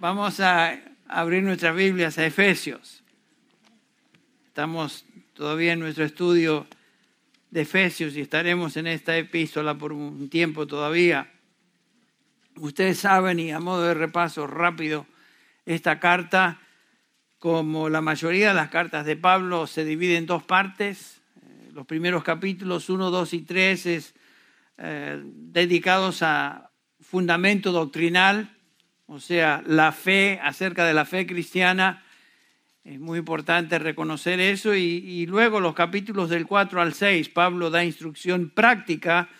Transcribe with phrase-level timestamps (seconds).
[0.00, 0.78] Vamos a
[1.08, 3.02] abrir nuestras Biblias a Efesios.
[4.46, 6.68] Estamos todavía en nuestro estudio
[7.50, 11.32] de Efesios y estaremos en esta epístola por un tiempo todavía.
[12.54, 15.04] Ustedes saben, y a modo de repaso rápido,
[15.66, 16.60] esta carta,
[17.40, 21.20] como la mayoría de las cartas de Pablo, se divide en dos partes.
[21.42, 24.14] Eh, los primeros capítulos 1, 2 y 3 es
[24.76, 26.70] eh, dedicados a
[27.00, 28.57] fundamento doctrinal,
[29.08, 32.04] o sea, la fe, acerca de la fe cristiana.
[32.84, 34.74] Es muy importante reconocer eso.
[34.74, 39.30] Y, luego los capítulos del 4 al 6, Pablo da instrucción práctica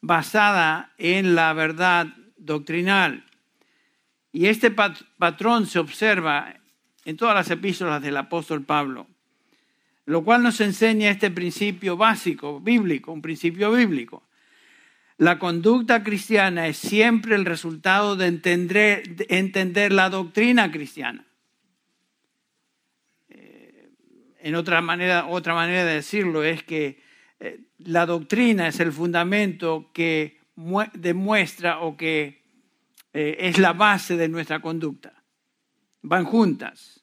[0.00, 3.24] basada en la verdad doctrinal.
[4.32, 6.54] Y este patrón se observa
[7.04, 9.08] en todas las epístolas del apóstol Pablo,
[10.04, 14.22] lo cual nos enseña este principio básico, bíblico, un principio bíblico.
[15.18, 21.24] La conducta cristiana es siempre el resultado de entender, de entender la doctrina cristiana.
[23.30, 23.88] Eh,
[24.40, 27.00] en otra manera, otra manera de decirlo es que
[27.40, 30.38] eh, la doctrina es el fundamento que
[30.92, 32.42] demuestra o que
[33.14, 35.22] eh, es la base de nuestra conducta.
[36.02, 37.02] Van juntas.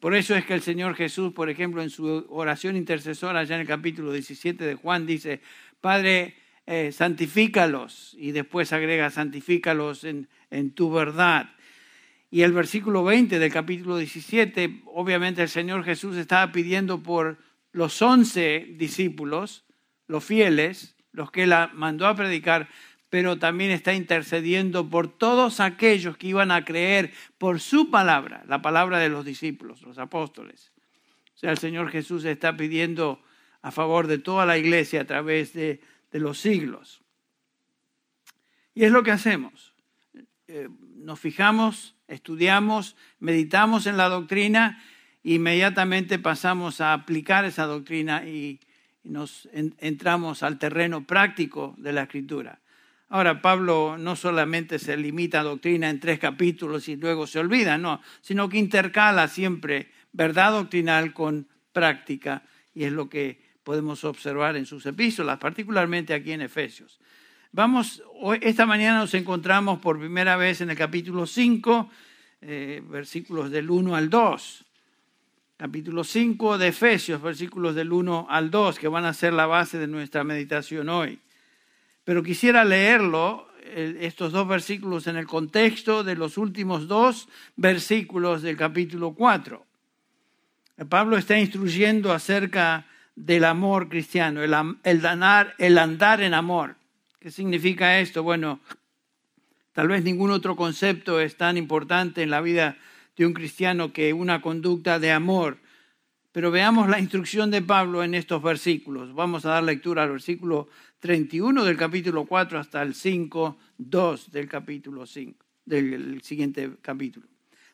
[0.00, 3.60] Por eso es que el Señor Jesús, por ejemplo, en su oración intercesora, allá en
[3.60, 5.40] el capítulo 17 de Juan, dice,
[5.80, 6.34] Padre,
[6.66, 11.50] eh, santifícalos, y después agrega, santifícalos en, en tu verdad.
[12.30, 17.38] Y el versículo 20 del capítulo 17, obviamente el Señor Jesús estaba pidiendo por
[17.72, 19.64] los once discípulos,
[20.08, 22.68] los fieles, los que él mandó a predicar,
[23.10, 28.60] pero también está intercediendo por todos aquellos que iban a creer por su palabra, la
[28.60, 30.72] palabra de los discípulos, los apóstoles.
[31.34, 33.22] O sea, el Señor Jesús está pidiendo
[33.62, 35.80] a favor de toda la iglesia a través de
[36.16, 37.02] de los siglos.
[38.74, 39.74] Y es lo que hacemos.
[40.48, 44.82] Eh, nos fijamos, estudiamos, meditamos en la doctrina,
[45.22, 48.60] e inmediatamente pasamos a aplicar esa doctrina y
[49.04, 52.60] nos entramos al terreno práctico de la escritura.
[53.10, 57.76] Ahora, Pablo no solamente se limita a doctrina en tres capítulos y luego se olvida,
[57.76, 62.42] no, sino que intercala siempre verdad doctrinal con práctica
[62.74, 67.00] y es lo que podemos observar en sus epístolas, particularmente aquí en Efesios.
[67.50, 68.00] Vamos,
[68.40, 71.90] esta mañana nos encontramos por primera vez en el capítulo 5,
[72.42, 74.64] eh, versículos del 1 al 2.
[75.56, 79.78] Capítulo 5 de Efesios, versículos del 1 al 2, que van a ser la base
[79.78, 81.18] de nuestra meditación hoy.
[82.04, 88.56] Pero quisiera leerlo, estos dos versículos, en el contexto de los últimos dos versículos del
[88.56, 89.66] capítulo 4.
[90.88, 94.54] Pablo está instruyendo acerca del amor cristiano, el,
[94.84, 95.02] el,
[95.58, 96.76] el andar en amor.
[97.18, 98.22] ¿Qué significa esto?
[98.22, 98.60] Bueno,
[99.72, 102.76] tal vez ningún otro concepto es tan importante en la vida
[103.16, 105.58] de un cristiano que una conducta de amor.
[106.30, 109.14] Pero veamos la instrucción de Pablo en estos versículos.
[109.14, 110.68] Vamos a dar lectura al versículo
[111.00, 117.26] 31 del capítulo 4 hasta el 5, 2 del capítulo 5, del siguiente capítulo.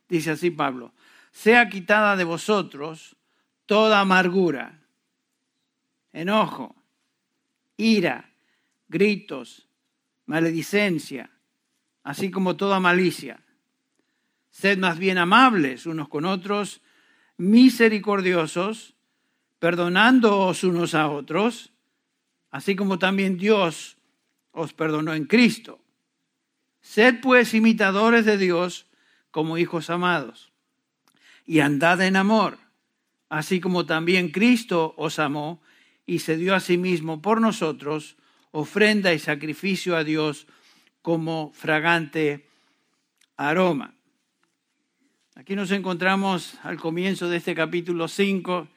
[0.08, 0.92] Dice así Pablo,
[1.32, 3.16] sea quitada de vosotros
[3.66, 4.81] toda amargura
[6.12, 6.76] enojo,
[7.76, 8.30] ira,
[8.88, 9.66] gritos,
[10.26, 11.30] maledicencia,
[12.02, 13.40] así como toda malicia.
[14.50, 16.82] Sed más bien amables unos con otros,
[17.38, 18.94] misericordiosos,
[19.58, 21.72] perdonándoos unos a otros,
[22.50, 23.96] así como también Dios
[24.52, 25.80] os perdonó en Cristo.
[26.82, 28.86] Sed pues imitadores de Dios
[29.30, 30.52] como hijos amados,
[31.46, 32.58] y andad en amor,
[33.28, 35.62] así como también Cristo os amó
[36.12, 38.16] y se dio a sí mismo por nosotros
[38.50, 40.46] ofrenda y sacrificio a Dios
[41.00, 42.46] como fragante
[43.38, 43.94] aroma.
[45.34, 48.68] Aquí nos encontramos al comienzo de este capítulo 5,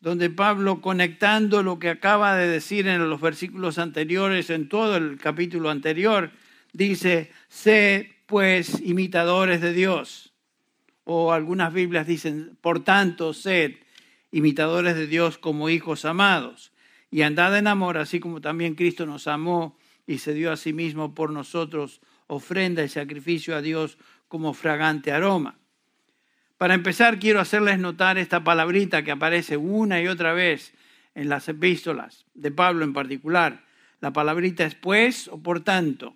[0.00, 5.18] donde Pablo, conectando lo que acaba de decir en los versículos anteriores, en todo el
[5.18, 6.32] capítulo anterior,
[6.72, 10.32] dice, sé pues imitadores de Dios.
[11.04, 13.76] O algunas Biblias dicen, por tanto, sed
[14.36, 16.70] imitadores de Dios como hijos amados,
[17.10, 20.74] y andad en amor, así como también Cristo nos amó y se dio a sí
[20.74, 23.96] mismo por nosotros ofrenda y sacrificio a Dios
[24.28, 25.58] como fragante aroma.
[26.58, 30.74] Para empezar, quiero hacerles notar esta palabrita que aparece una y otra vez
[31.14, 33.64] en las epístolas, de Pablo en particular.
[34.00, 36.14] La palabrita es pues o por tanto.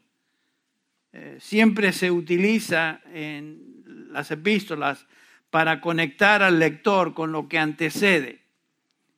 [1.13, 5.07] Eh, siempre se utiliza en las epístolas
[5.51, 8.41] para conectar al lector con lo que antecede.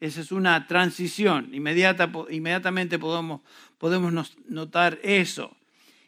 [0.01, 3.43] Esa es una transición, Inmediata, inmediatamente podemos,
[3.79, 5.57] podemos notar eso.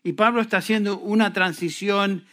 [0.03, 2.25] Y Pablo está haciendo una transición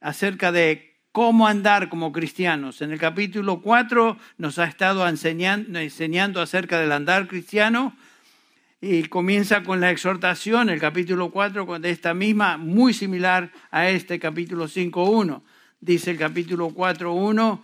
[0.00, 2.82] acerca de cómo andar como cristianos.
[2.82, 7.96] En el capítulo 4 nos ha estado enseñando, enseñando acerca del andar cristiano
[8.82, 14.18] y comienza con la exhortación, el capítulo 4, de esta misma, muy similar a este
[14.18, 15.40] capítulo 5.1.
[15.80, 17.62] Dice el capítulo 4.1,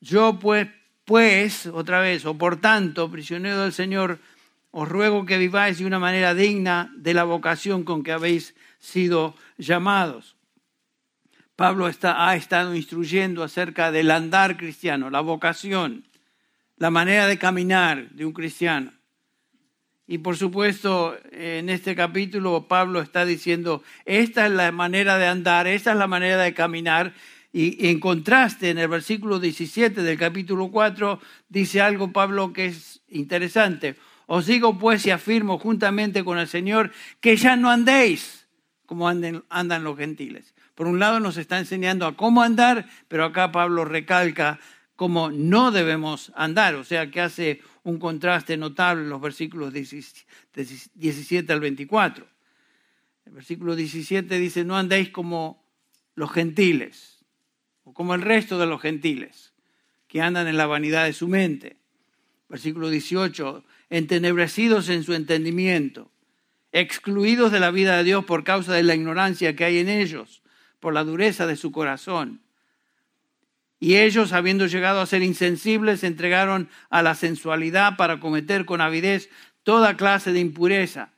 [0.00, 0.68] yo pues,
[1.04, 4.18] pues, otra vez, o por tanto, prisionero del Señor,
[4.72, 9.34] os ruego que viváis de una manera digna de la vocación con que habéis sido
[9.58, 10.36] llamados.
[11.56, 16.08] Pablo está, ha estado instruyendo acerca del andar cristiano, la vocación,
[16.76, 18.92] la manera de caminar de un cristiano.
[20.06, 25.66] Y por supuesto, en este capítulo Pablo está diciendo, esta es la manera de andar,
[25.66, 27.14] esta es la manera de caminar.
[27.52, 33.02] Y en contraste, en el versículo 17 del capítulo 4, dice algo Pablo que es
[33.08, 33.96] interesante.
[34.26, 38.48] Os digo pues y afirmo juntamente con el Señor que ya no andéis
[38.86, 40.54] como andan los gentiles.
[40.74, 44.58] Por un lado nos está enseñando a cómo andar, pero acá Pablo recalca
[44.96, 51.52] cómo no debemos andar, o sea que hace un contraste notable en los versículos 17
[51.52, 52.26] al 24.
[53.26, 55.64] El versículo 17 dice, no andéis como
[56.14, 57.24] los gentiles,
[57.84, 59.52] o como el resto de los gentiles,
[60.06, 61.76] que andan en la vanidad de su mente.
[62.48, 66.10] Versículo 18, entenebrecidos en su entendimiento,
[66.70, 70.42] excluidos de la vida de Dios por causa de la ignorancia que hay en ellos,
[70.80, 72.42] por la dureza de su corazón
[73.82, 78.80] y ellos, habiendo llegado a ser insensibles, se entregaron a la sensualidad para cometer con
[78.80, 79.28] avidez
[79.64, 81.10] toda clase de impureza.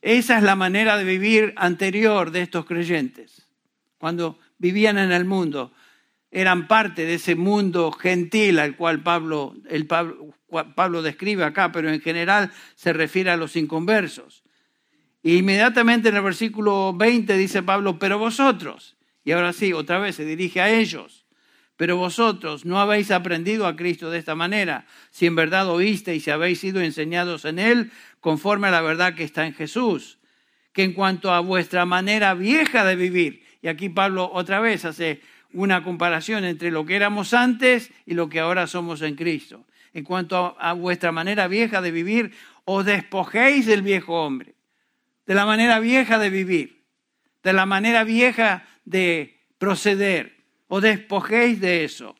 [0.00, 3.46] Esa es la manera de vivir anterior de estos creyentes.
[3.98, 5.74] Cuando vivían en el mundo,
[6.30, 12.00] eran parte de ese mundo gentil al cual Pablo, el Pablo, describe acá, pero en
[12.00, 14.44] general se refiere a los inconversos.
[15.22, 20.16] Y inmediatamente en el versículo 20 dice Pablo, pero vosotros, y ahora sí, otra vez
[20.16, 21.26] se dirige a ellos,
[21.78, 26.30] pero vosotros no habéis aprendido a Cristo de esta manera, si en verdad oísteis y
[26.32, 30.18] habéis sido enseñados en Él conforme a la verdad que está en Jesús.
[30.72, 35.20] Que en cuanto a vuestra manera vieja de vivir, y aquí Pablo otra vez hace
[35.52, 39.64] una comparación entre lo que éramos antes y lo que ahora somos en Cristo.
[39.94, 42.32] En cuanto a, vuestra manera vieja de vivir,
[42.64, 44.56] os despojéis del viejo hombre,
[45.26, 46.82] de la manera vieja de vivir,
[47.44, 50.37] de la manera vieja de proceder
[50.68, 52.14] o despojéis de eso.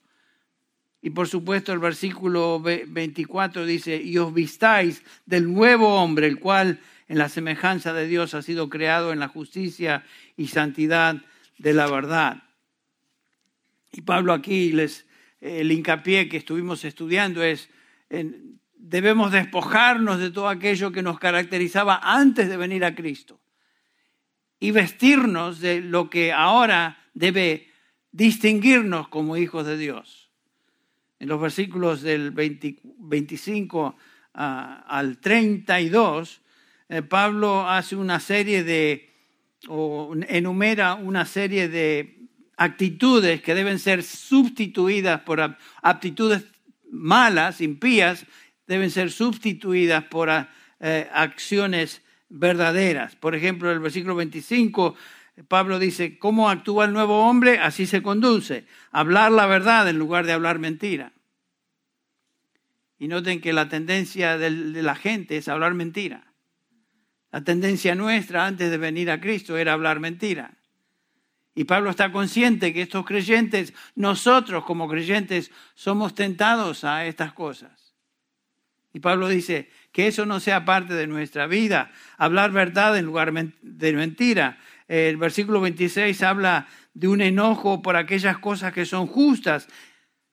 [1.00, 6.80] Y por supuesto el versículo 24 dice, y os vistáis del nuevo hombre, el cual
[7.06, 10.04] en la semejanza de Dios ha sido creado en la justicia
[10.36, 11.22] y santidad
[11.56, 12.42] de la verdad.
[13.92, 15.06] Y Pablo aquí les,
[15.40, 17.70] el hincapié que estuvimos estudiando es,
[18.74, 23.40] debemos despojarnos de todo aquello que nos caracterizaba antes de venir a Cristo
[24.60, 27.67] y vestirnos de lo que ahora debe
[28.18, 30.28] distinguirnos como hijos de Dios.
[31.20, 33.96] En los versículos del 25
[34.34, 36.40] ah, al 32,
[36.88, 39.08] eh, Pablo hace una serie de,
[39.68, 42.26] o enumera una serie de
[42.56, 46.44] actitudes que deben ser sustituidas por aptitudes
[46.90, 48.26] malas, impías,
[48.66, 50.50] deben ser sustituidas por ah,
[50.80, 53.14] eh, acciones verdaderas.
[53.14, 54.96] Por ejemplo, el versículo 25
[55.46, 57.58] Pablo dice, ¿cómo actúa el nuevo hombre?
[57.60, 58.66] Así se conduce.
[58.90, 61.12] Hablar la verdad en lugar de hablar mentira.
[62.98, 64.50] Y noten que la tendencia de
[64.82, 66.32] la gente es hablar mentira.
[67.30, 70.58] La tendencia nuestra antes de venir a Cristo era hablar mentira.
[71.54, 77.94] Y Pablo está consciente que estos creyentes, nosotros como creyentes, somos tentados a estas cosas.
[78.92, 83.32] Y Pablo dice que eso no sea parte de nuestra vida, hablar verdad en lugar
[83.32, 84.58] de mentira,
[84.88, 89.68] el versículo 26 habla de un enojo por aquellas cosas que son justas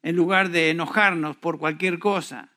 [0.02, 2.50] en lugar de enojarnos por cualquier cosa.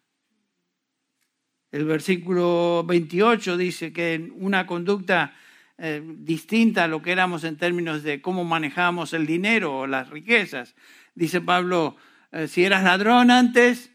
[1.71, 5.35] El versículo 28 dice que una conducta
[5.77, 10.09] eh, distinta a lo que éramos en términos de cómo manejamos el dinero o las
[10.09, 10.77] riquezas.
[11.15, 11.97] Dice Pablo,
[12.33, 13.93] eh, si eras ladrón antes,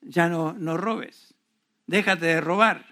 [0.00, 1.34] ya no, no robes,
[1.86, 2.89] déjate de robar.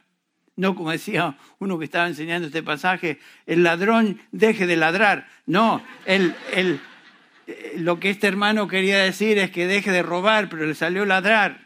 [0.58, 5.28] No como decía uno que estaba enseñando este pasaje, el ladrón deje de ladrar.
[5.46, 6.80] No, el, el,
[7.46, 11.04] eh, lo que este hermano quería decir es que deje de robar, pero le salió
[11.04, 11.64] ladrar.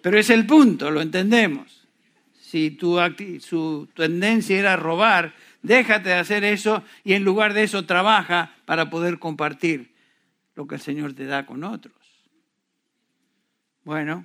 [0.00, 1.86] Pero es el punto, lo entendemos.
[2.40, 2.98] Si tu,
[3.40, 8.88] su tendencia era robar, déjate de hacer eso y en lugar de eso trabaja para
[8.88, 9.92] poder compartir
[10.54, 11.92] lo que el Señor te da con otros.
[13.84, 14.24] Bueno,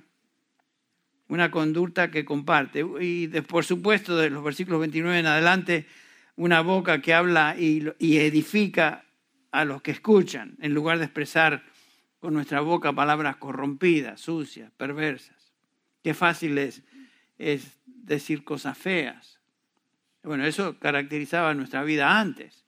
[1.34, 2.86] una conducta que comparte.
[3.00, 5.86] Y por supuesto, de los versículos 29 en adelante,
[6.36, 9.04] una boca que habla y, edifica
[9.50, 11.64] a los que escuchan, en lugar de expresar
[12.20, 15.52] con nuestra boca palabras corrompidas, sucias, perversas.
[16.02, 16.82] Qué fácil es,
[17.38, 19.40] es decir cosas feas.
[20.22, 22.64] Bueno, eso caracterizaba nuestra vida antes.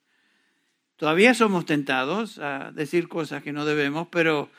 [0.97, 4.49] Todavía somos tentados a decir cosas que no debemos, pero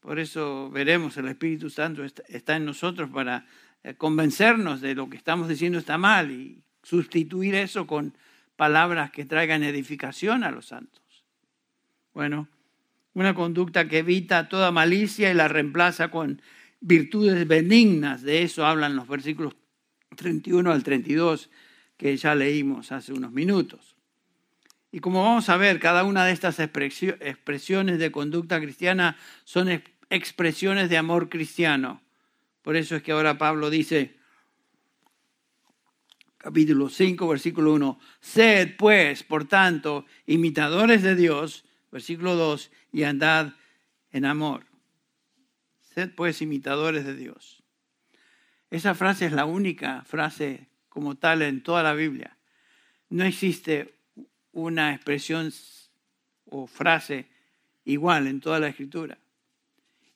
[0.00, 3.46] por eso veremos, el Espíritu Santo está en nosotros para
[3.84, 8.16] eh, convencernos de lo que estamos diciendo está mal y sustituir eso con
[8.56, 11.02] palabras que traigan edificación a los santos.
[12.14, 12.48] Bueno,
[13.14, 16.40] una conducta que evita toda malicia y la reemplaza con
[16.80, 18.22] virtudes benignas.
[18.22, 19.56] De eso hablan los versículos
[20.16, 21.50] 31 al 32
[21.96, 23.91] que ya leímos hace unos minutos.
[24.94, 30.90] Y como vamos a ver, cada una de estas expresiones de conducta cristiana son expresiones
[30.90, 32.02] de amor cristiano.
[32.60, 34.18] Por eso es que ahora Pablo dice,
[36.36, 43.54] capítulo 5, versículo 1, sed pues, por tanto, imitadores de Dios, versículo 2, y andad
[44.10, 44.66] en amor.
[45.80, 47.62] Sed pues imitadores de Dios.
[48.70, 52.36] Esa frase es la única frase como tal en toda la Biblia.
[53.08, 54.01] No existe
[54.52, 55.52] una expresión
[56.46, 57.26] o frase
[57.84, 59.18] igual en toda la escritura.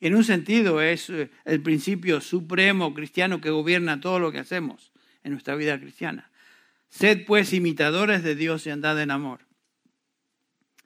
[0.01, 4.93] En un sentido es eh, el principio supremo cristiano que gobierna todo lo que hacemos
[5.25, 6.31] en nuestra vida cristiana.
[6.89, 9.41] Sed pues imitadores de Dios y andad en amor.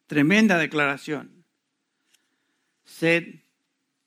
[0.06, 1.44] Tremenda declaración.
[2.84, 3.40] Sed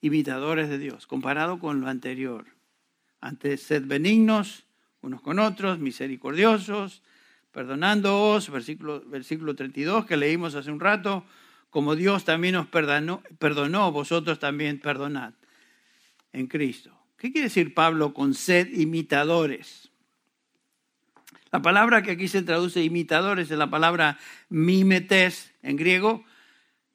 [0.02, 2.48] imitadores de Dios, comparado con lo anterior.
[3.22, 4.66] Antes, sed benignos
[5.02, 7.04] unos con otros, misericordiosos,
[7.54, 11.24] perdonándoos, versículo, versículo 32 que leímos hace un rato,
[11.70, 15.34] como Dios también os perdonó, perdonó, vosotros también perdonad
[16.34, 16.92] en Cristo.
[17.18, 19.90] ¿Qué quiere decir Pablo con sed imitadores?
[21.52, 24.18] La palabra que aquí se traduce imitadores es la palabra
[24.50, 26.26] mimetes en griego,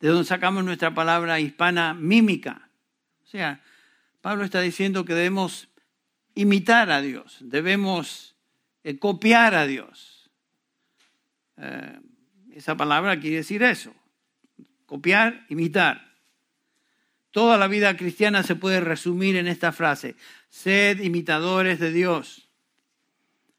[0.01, 2.69] de donde sacamos nuestra palabra hispana mímica.
[3.25, 3.63] O sea,
[4.21, 5.69] Pablo está diciendo que debemos
[6.35, 8.35] imitar a Dios, debemos
[8.83, 10.18] eh, copiar a Dios.
[11.59, 12.01] Eh,
[12.53, 13.95] esa palabra quiere decir eso,
[14.87, 16.15] copiar, imitar.
[17.31, 20.17] Toda la vida cristiana se puede resumir en esta frase,
[20.49, 22.49] sed imitadores de Dios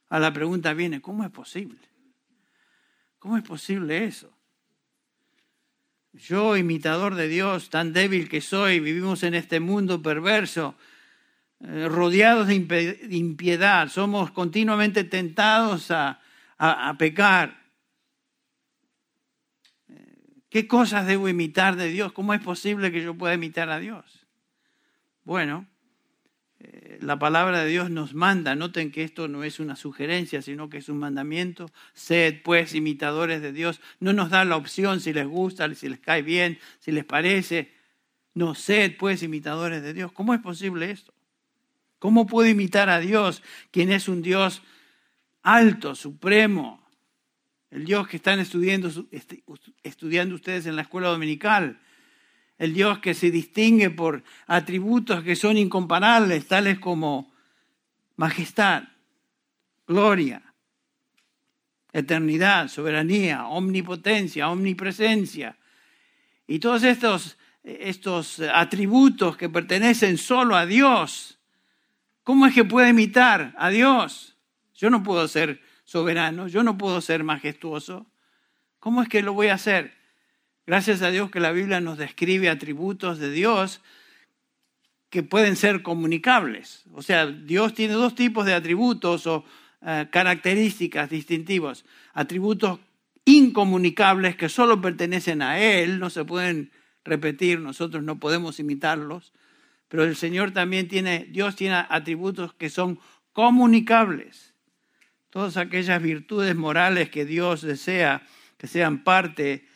[0.09, 1.77] a la pregunta viene, ¿cómo es posible?
[3.19, 4.31] ¿Cómo es posible eso?
[6.13, 10.75] Yo, imitador de Dios, tan débil que soy, vivimos en este mundo perverso,
[11.59, 12.55] eh, rodeados de
[13.11, 16.19] impiedad, somos continuamente tentados a,
[16.57, 17.58] a pecar.
[20.49, 22.11] ¿Qué cosas debo imitar de Dios?
[22.11, 24.25] ¿Cómo es posible que yo pueda imitar a Dios?
[25.23, 25.67] Bueno,
[26.59, 30.69] eh, la palabra de Dios nos manda, noten que esto no es una sugerencia, sino
[30.69, 35.13] que es un mandamiento, sed pues imitadores de Dios, no nos da la opción si
[35.13, 37.71] les gusta, si les cae bien, si les parece,
[38.33, 40.11] no, sed pues imitadores de Dios.
[40.11, 41.13] ¿Cómo es posible esto?
[41.99, 44.63] ¿Cómo puedo imitar a Dios, quien es un Dios
[45.43, 46.78] alto, supremo,
[47.71, 48.89] el Dios que están estudiando,
[49.83, 51.79] estudiando ustedes en la escuela dominical?
[52.59, 57.33] el Dios que se distingue por atributos que son incomparables, tales como
[58.17, 58.83] majestad,
[59.87, 60.43] gloria,
[61.93, 65.57] eternidad, soberanía, omnipotencia, omnipresencia.
[66.47, 71.39] Y todos estos, estos atributos que pertenecen solo a Dios,
[72.23, 74.35] ¿cómo es que puede imitar a Dios?
[74.75, 78.05] Yo no puedo ser soberano, yo no puedo ser majestuoso.
[78.77, 79.91] ¿Cómo es que lo voy a hacer?
[80.67, 83.81] Gracias a Dios que la Biblia nos describe atributos de Dios
[85.09, 86.83] que pueden ser comunicables.
[86.93, 89.45] O sea, Dios tiene dos tipos de atributos o
[89.81, 91.85] eh, características distintivas.
[92.13, 92.79] Atributos
[93.25, 96.71] incomunicables que solo pertenecen a Él, no se pueden
[97.03, 99.33] repetir, nosotros no podemos imitarlos.
[99.87, 102.99] Pero el Señor también tiene, Dios tiene atributos que son
[103.33, 104.48] comunicables.
[105.29, 108.25] Todas aquellas virtudes morales que Dios desea
[108.57, 109.67] que sean parte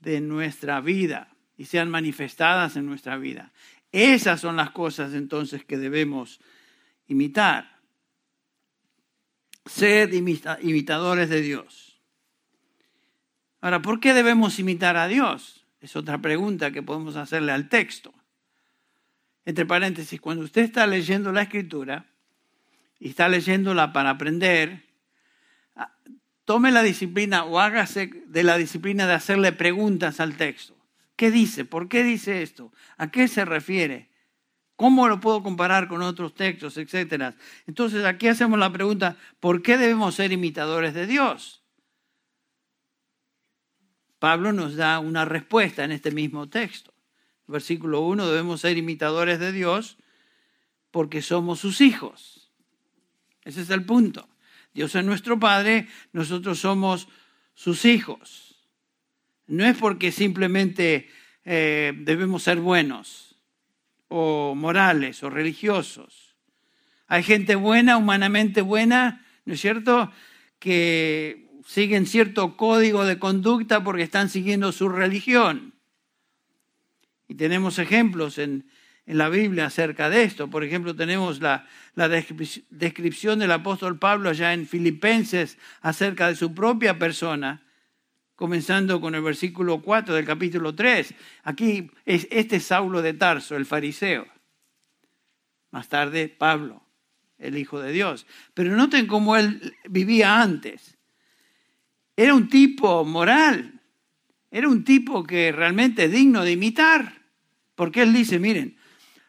[0.00, 3.52] de nuestra vida y sean manifestadas en nuestra vida.
[3.92, 6.40] Esas son las cosas entonces que debemos
[7.06, 7.78] imitar.
[9.64, 12.00] Sed imitadores de Dios.
[13.60, 15.64] Ahora, ¿por qué debemos imitar a Dios?
[15.80, 18.12] Es otra pregunta que podemos hacerle al texto.
[19.44, 22.06] Entre paréntesis, cuando usted está leyendo la escritura
[22.98, 24.85] y está leyéndola para aprender,
[26.44, 30.76] tome la disciplina o hágase de la disciplina de hacerle preguntas al texto.
[31.16, 31.64] ¿Qué dice?
[31.64, 32.72] ¿Por qué dice esto?
[32.96, 34.10] ¿A qué se refiere?
[34.76, 37.34] ¿Cómo lo puedo comparar con otros textos, etcétera?
[37.66, 41.64] Entonces aquí hacemos la pregunta, ¿por qué debemos ser imitadores de Dios?
[44.18, 46.92] Pablo nos da una respuesta en este mismo texto.
[47.46, 49.98] Versículo 1, debemos ser imitadores de Dios
[50.90, 52.52] porque somos sus hijos.
[53.44, 54.28] Ese es el punto.
[54.76, 57.08] Dios es nuestro Padre, nosotros somos
[57.54, 58.60] sus hijos.
[59.46, 61.08] No es porque simplemente
[61.46, 63.40] eh, debemos ser buenos
[64.08, 66.36] o morales o religiosos.
[67.06, 70.12] Hay gente buena, humanamente buena, ¿no es cierto?,
[70.58, 75.72] que siguen cierto código de conducta porque están siguiendo su religión.
[77.28, 78.68] Y tenemos ejemplos en,
[79.06, 80.50] la Biblia acerca de esto.
[80.50, 86.52] Por ejemplo, tenemos la, la descripción del apóstol Pablo allá en Filipenses acerca de su
[86.54, 87.62] propia persona,
[88.34, 91.14] comenzando con el versículo 4 del capítulo 3.
[91.44, 94.26] Aquí es este Saulo de Tarso, el fariseo.
[95.70, 96.82] Más tarde, Pablo,
[97.38, 98.26] el Hijo de Dios.
[98.54, 100.96] Pero noten cómo él vivía antes.
[102.16, 103.80] Era un tipo moral,
[104.50, 107.12] era un tipo que realmente es digno de imitar.
[107.74, 108.75] Porque él dice, miren,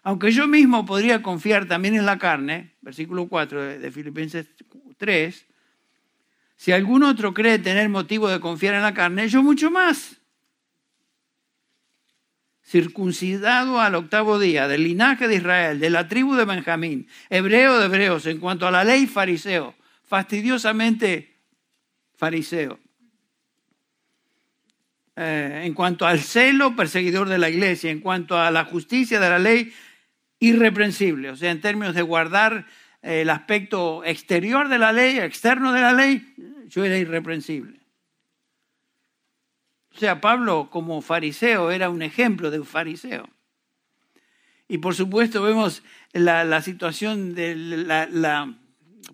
[0.07, 4.47] aunque yo mismo podría confiar también en la carne, versículo 4 de, Filipenses
[4.95, 5.45] 3,
[6.55, 10.15] si algún otro cree tener motivo de confiar en la carne, yo mucho más.
[12.63, 17.87] Circuncidado al octavo día, del linaje de Israel, de la tribu de Benjamín, hebreo de
[17.87, 19.75] hebreos, en cuanto a la ley fariseo,
[20.07, 21.35] fastidiosamente
[22.15, 22.79] fariseo.
[25.17, 29.29] Eh, en cuanto al celo, perseguidor de la iglesia, en cuanto a la justicia de
[29.29, 29.73] la ley,
[30.39, 31.29] irreprensible.
[31.29, 32.65] O sea, en términos de guardar
[33.01, 36.33] eh, el aspecto exterior de la ley, externo de la ley,
[36.67, 37.79] yo era irreprensible.
[39.95, 43.27] O sea, Pablo como fariseo era un ejemplo de un fariseo.
[44.67, 45.81] Y por supuesto vemos
[46.13, 48.53] la, situación de la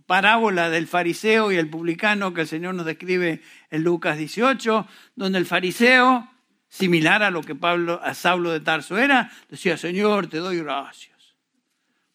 [0.05, 5.37] parábola del fariseo y el publicano que el Señor nos describe en Lucas 18, donde
[5.37, 6.29] el fariseo,
[6.67, 11.12] similar a lo que Pablo, a Saulo de Tarso era, decía, Señor, te doy gracias,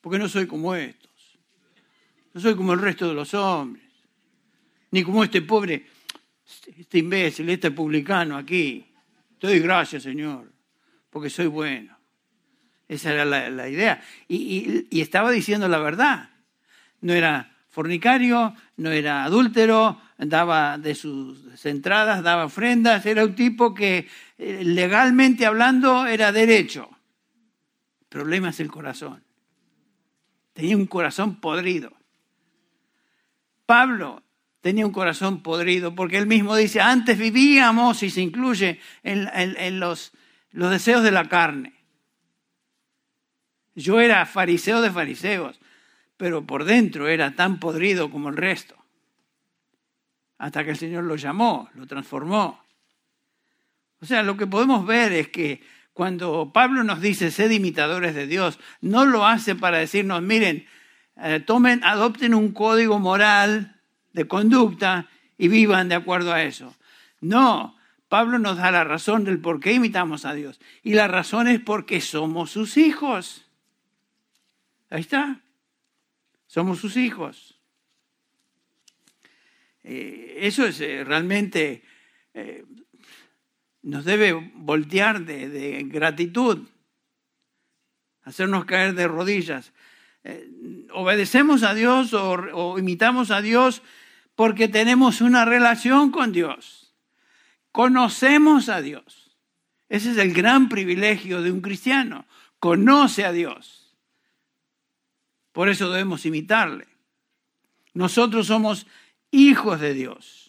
[0.00, 1.38] porque no soy como estos,
[2.32, 3.84] no soy como el resto de los hombres,
[4.90, 5.87] ni como este pobre,
[6.78, 8.87] este imbécil, este publicano aquí.
[9.38, 10.50] Te doy gracias, Señor,
[11.11, 11.96] porque soy bueno.
[12.88, 14.02] Esa era la, idea.
[14.28, 16.30] y estaba diciendo la verdad.
[17.02, 23.72] No era fornicario, no era adúltero, daba de sus entradas, daba ofrendas, era un tipo
[23.72, 26.88] que eh, legalmente hablando era derecho.
[28.00, 29.22] El problema es el corazón.
[30.59, 31.92] Tenía un corazón podrido.
[33.64, 34.25] Pablo
[34.61, 40.11] tenía un corazón podrido porque él mismo dice, antes vivíamos, y se incluye en, los,
[40.51, 41.75] los deseos de la carne.
[43.77, 45.61] Yo era fariseo de fariseos
[46.16, 48.75] pero por dentro era tan podrido como el resto.
[50.38, 52.64] Hasta que el Señor lo llamó, lo transformó.
[54.01, 55.62] O sea, lo que podemos ver es que
[55.98, 60.64] cuando Pablo nos dice sed imitadores de Dios, no lo hace para decirnos, miren,
[61.16, 63.80] eh, tomen, adopten un código moral
[64.12, 66.72] de conducta y vivan de acuerdo a eso.
[67.20, 67.76] No,
[68.08, 70.61] Pablo nos da la razón del por qué imitamos a Dios.
[70.84, 73.44] Y la razón es porque somos sus hijos.
[74.90, 75.40] Ahí está.
[76.46, 77.58] Somos sus hijos.
[79.82, 81.82] Eh, eso es eh, realmente,
[83.82, 86.66] nos debe voltear de, gratitud,
[88.22, 89.72] hacernos caer de rodillas.
[90.92, 93.82] obedecemos a Dios o imitamos a Dios
[94.34, 96.94] porque tenemos una relación con Dios.
[97.72, 99.36] Conocemos a Dios.
[99.88, 102.26] Ese es el gran privilegio de un cristiano.
[102.58, 103.96] Conoce a Dios.
[105.52, 106.86] Por eso debemos imitarle.
[107.94, 108.86] Nosotros somos
[109.30, 110.47] hijos de Dios.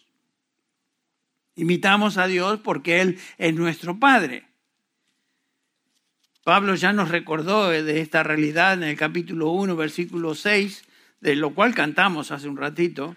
[1.60, 4.44] Imitamos a Dios porque Él es nuestro Padre.
[6.42, 10.82] Pablo ya nos recordó de esta realidad en el capítulo 1, versículo 6,
[11.20, 13.14] de lo cual cantamos hace un ratito.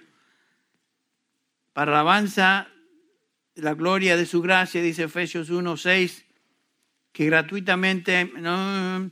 [1.71, 2.67] Para alabanza
[3.55, 6.25] la gloria de su gracia, dice Efesios 1, 6,
[7.13, 9.09] que gratuitamente, no,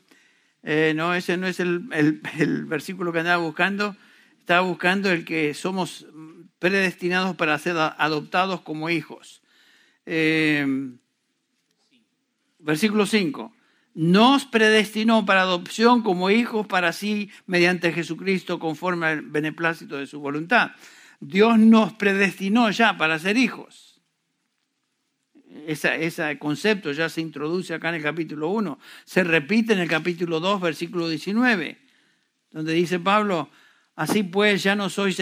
[0.61, 1.79] eh, no, ese no es el,
[2.67, 3.95] versículo que andaba buscando.
[4.39, 6.05] Estaba buscando el que somos
[6.61, 9.41] predestinados para ser adoptados como hijos.
[10.05, 10.65] Eh,
[12.59, 13.51] versículo 5.
[13.95, 20.19] Nos predestinó para adopción como hijos para sí mediante Jesucristo conforme al beneplácito de su
[20.21, 20.71] voluntad.
[21.19, 23.91] Dios nos predestinó ya para ser hijos
[25.67, 30.39] ese concepto ya se introduce acá en el capítulo 1, se repite en el capítulo
[30.39, 31.77] 2, versículo 19,
[32.51, 33.49] donde dice Pablo,
[33.95, 35.19] así pues ya no sois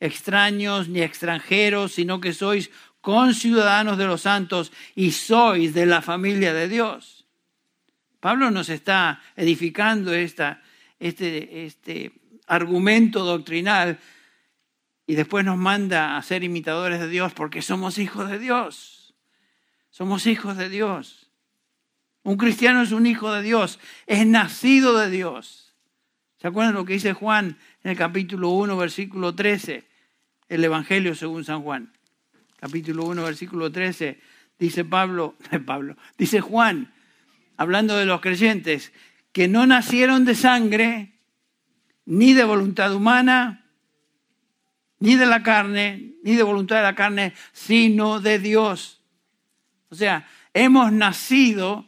[0.00, 6.54] extraños ni extranjeros, sino que sois conciudadanos de los santos y sois de la familia
[6.54, 7.26] de Dios.
[8.20, 10.62] Pablo nos está edificando esta,
[10.98, 12.12] este, este
[12.46, 13.98] argumento doctrinal
[15.06, 19.14] y después nos manda a ser imitadores de Dios porque somos hijos de Dios.
[19.90, 21.30] Somos hijos de Dios.
[22.22, 25.74] Un cristiano es un hijo de Dios, es nacido de Dios.
[26.38, 29.84] ¿Se acuerdan lo que dice Juan en el capítulo 1, versículo 13?
[30.48, 31.92] El Evangelio según San Juan.
[32.58, 34.18] Capítulo 1, versículo 13.
[34.58, 36.92] Dice Pablo, Pablo, dice Juan,
[37.56, 38.92] hablando de los creyentes,
[39.32, 41.12] que no nacieron de sangre,
[42.06, 43.66] ni de voluntad humana,
[44.98, 49.02] ni de la carne, ni de voluntad de la carne, sino de Dios.
[49.90, 51.86] O sea, hemos nacido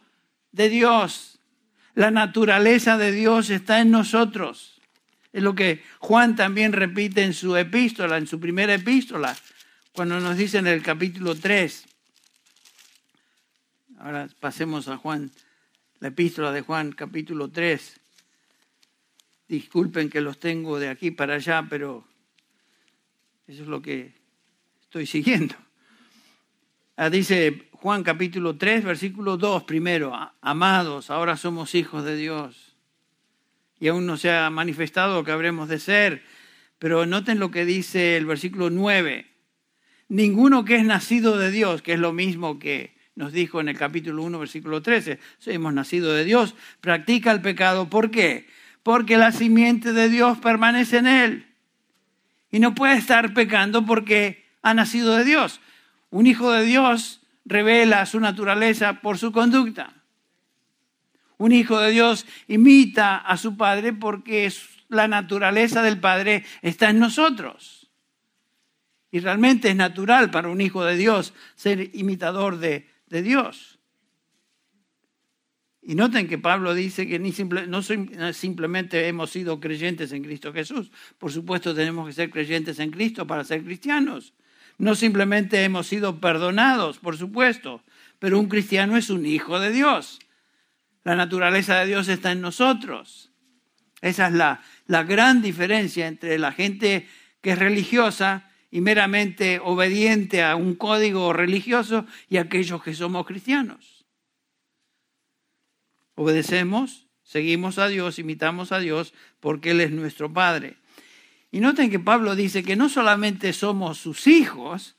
[0.53, 1.39] de Dios.
[1.95, 4.76] La naturaleza de Dios está en nosotros.
[5.37, 9.37] Es lo que Juan también repite en su epístola, en su primera epístola,
[9.92, 11.85] cuando nos dice en el capítulo 3.
[13.99, 15.31] Ahora pasemos a Juan,
[16.01, 18.01] la epístola de Juan, capítulo 3.
[19.46, 22.09] Disculpen que los tengo de aquí para allá, pero
[23.46, 24.14] eso es lo que
[24.85, 25.55] estoy siguiendo.
[26.96, 32.66] Ah, dice Juan capítulo 3, versículo 2, primero, amados, ahora somos hijos de Dios.
[33.79, 36.23] Y aún no se ha manifestado lo que habremos de ser.
[36.79, 39.27] Pero noten lo que dice el versículo 9.
[40.09, 43.79] Ninguno que es nacido de Dios, que es lo mismo que nos dijo en el
[43.79, 47.89] capítulo 1, versículo 13, hemos nacido de Dios, practica el pecado.
[47.89, 48.47] ¿Por qué?
[48.83, 51.47] Porque la simiente de Dios permanece en él.
[52.53, 55.61] Y no puede estar pecando porque ha nacido de Dios.
[56.11, 59.96] Un hijo de Dios revela su naturaleza por su conducta.
[61.38, 64.51] Un hijo de Dios imita a su padre porque
[64.88, 67.90] la naturaleza del padre está en nosotros.
[69.11, 73.79] Y realmente es natural para un hijo de Dios ser imitador de, Dios.
[75.81, 77.33] Y noten que Pablo dice que ni
[77.68, 77.83] no
[78.33, 80.90] simplemente hemos sido creyentes en Cristo Jesús.
[81.18, 84.35] Por supuesto tenemos que ser creyentes en Cristo para ser cristianos.
[84.79, 87.83] No simplemente hemos sido perdonados, por supuesto,
[88.18, 90.18] pero un cristiano es un hijo de Dios.
[91.07, 93.31] La naturaleza de Dios está en nosotros.
[94.01, 97.07] Esa es la, la gran diferencia entre la gente
[97.40, 104.05] que es religiosa y meramente obediente a un código religioso y aquellos que somos cristianos.
[106.16, 110.77] Obedecemos, seguimos a Dios, imitamos a Dios porque Él es nuestro Padre.
[111.53, 114.97] Y noten que Pablo dice que no solamente somos sus hijos,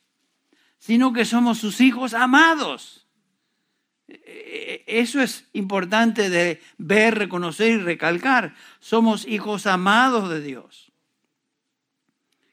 [0.79, 3.06] sino que somos sus hijos amados.
[4.07, 8.55] E-, e-, eso es importante de ver, reconocer y recalcar.
[8.79, 10.91] Somos hijos amados de Dios.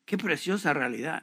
[0.05, 1.23] Qué preciosa realidad.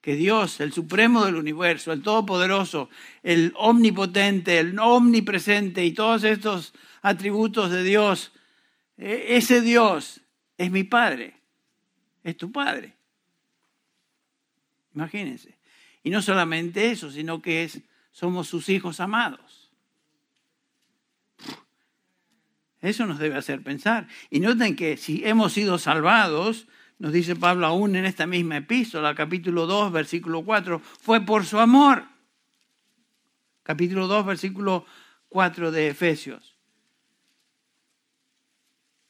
[0.00, 2.90] Que Dios, el supremo del universo, el todopoderoso,
[3.22, 8.32] el omnipotente, el omnipresente y todos estos atributos de Dios,
[8.96, 10.20] e-, ese Dios
[10.58, 11.36] es mi Padre
[12.26, 12.92] es tu Padre.
[14.94, 15.56] Imagínense.
[16.02, 17.80] Y no solamente eso, sino que es,
[18.16, 19.70] somos sus hijos amados.
[22.80, 24.08] Eso nos debe hacer pensar.
[24.30, 26.66] Y noten que si hemos sido salvados,
[26.98, 31.58] nos dice Pablo aún en esta misma epístola, capítulo 2, versículo 4, fue por su
[31.58, 32.04] amor.
[33.62, 34.86] Capítulo 2, versículo
[35.28, 36.56] 4 de Efesios.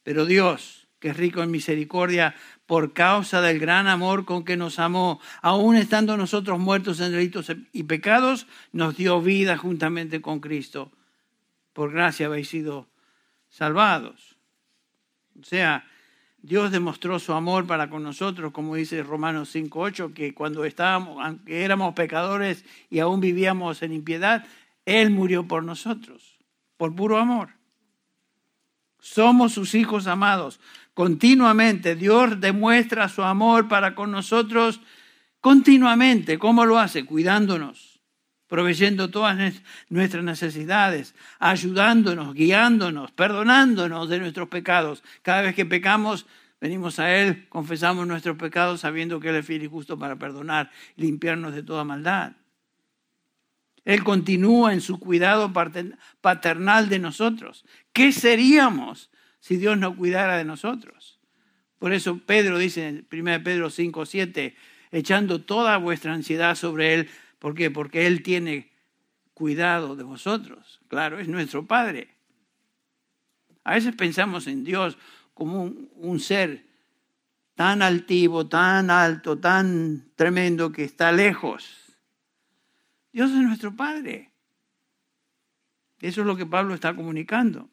[0.03, 2.35] Pero Dios, que es rico en misericordia,
[2.66, 7.50] por causa del gran amor con que nos amó, aun estando nosotros muertos en delitos
[7.72, 10.90] y pecados, nos dio vida juntamente con Cristo.
[11.72, 12.88] Por gracia habéis sido
[13.48, 14.37] salvados.
[15.40, 15.87] O sea,
[16.42, 21.64] Dios demostró su amor para con nosotros, como dice Romanos 5.8, que cuando estábamos, aunque
[21.64, 24.44] éramos pecadores y aún vivíamos en impiedad,
[24.85, 26.38] Él murió por nosotros,
[26.76, 27.50] por puro amor.
[28.98, 30.59] Somos sus hijos amados
[30.97, 31.95] continuamente.
[31.95, 34.81] Dios demuestra su amor para con nosotros
[35.43, 36.39] continuamente.
[36.39, 37.05] ¿Cómo lo hace?
[37.05, 38.01] Cuidándonos,
[38.47, 45.05] proveyendo todas nuestras necesidades, ayudándonos, guiándonos, perdonándonos de nuestros pecados.
[45.21, 46.25] Cada vez que pecamos,
[46.63, 50.71] venimos a Él, confesamos nuestros pecados sabiendo que Él es fiel y justo para perdonar,
[50.97, 52.33] limpiarnos de toda maldad.
[53.85, 55.53] Él continúa en su cuidado
[56.23, 57.67] paternal de nosotros.
[57.93, 61.20] ¿Qué seríamos si Dios no cuidara de nosotros.
[61.79, 64.57] Por eso Pedro dice en 1 Pedro 5, 7,
[64.90, 67.11] echando toda vuestra ansiedad sobre Él.
[67.38, 67.70] ¿Por qué?
[67.70, 68.72] Porque Él tiene
[69.35, 70.81] cuidado de vosotros.
[70.88, 72.14] Claro, es nuestro Padre.
[73.64, 74.96] A veces pensamos en Dios
[75.35, 76.64] como un, un ser
[77.55, 81.99] tan altivo, tan alto, tan tremendo que está lejos.
[83.12, 84.31] Dios es nuestro Padre.
[86.01, 87.70] Eso es lo que Pablo está comunicando.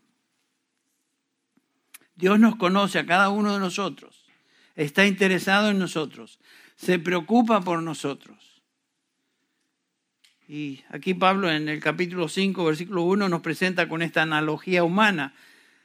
[2.16, 4.26] Dios nos conoce a cada uno de nosotros,
[4.76, 6.40] está interesado en nosotros,
[6.76, 8.62] se preocupa por nosotros.
[10.48, 15.34] Y aquí Pablo en el capítulo 5, versículo 1 nos presenta con esta analogía humana.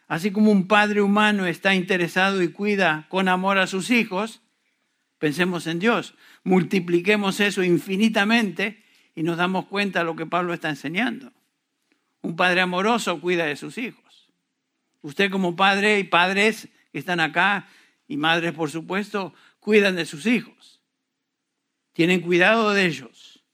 [0.08, 4.42] Así como un padre humano está interesado y cuida con amor a sus hijos,
[5.18, 6.14] pensemos en Dios,
[6.44, 8.82] multipliquemos eso infinitamente
[9.14, 11.32] y nos damos cuenta de lo que Pablo está enseñando.
[12.22, 14.07] Un padre amoroso cuida de sus hijos.
[15.02, 17.68] Usted como padre y padres que están acá
[18.06, 20.80] y madres por supuesto, cuidan de sus hijos.
[21.92, 23.44] Tienen cuidado de ellos.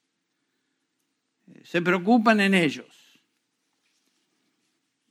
[1.65, 3.21] Se preocupan en ellos.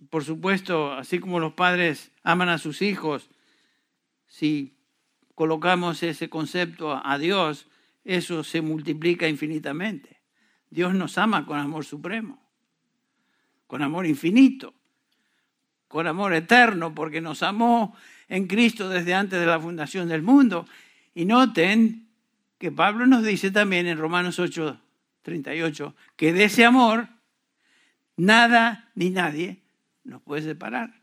[0.09, 3.29] Por supuesto, así como los padres aman a sus hijos,
[4.27, 4.77] si
[5.35, 7.67] colocamos ese concepto a Dios,
[8.03, 10.21] eso se multiplica infinitamente.
[10.69, 12.41] Dios nos ama con amor supremo,
[13.67, 14.73] con amor infinito,
[15.93, 17.95] con amor eterno, porque nos amó
[18.27, 20.65] en Cristo desde antes de la fundación del mundo.
[21.13, 22.09] Y noten
[22.57, 24.81] que Pablo nos dice también en Romanos 8,
[25.21, 27.09] 38, que de ese amor
[28.17, 29.61] nada ni nadie
[30.03, 30.99] nos puede separar.